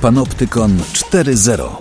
Panoptykon 0.00 0.78
4.0 0.78 1.76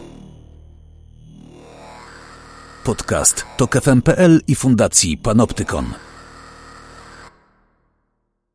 Podcast 2.84 3.46
to 3.58 3.68
KFM.pl 3.68 4.42
i 4.48 4.56
Fundacji 4.56 5.18
Panoptykon. 5.18 5.86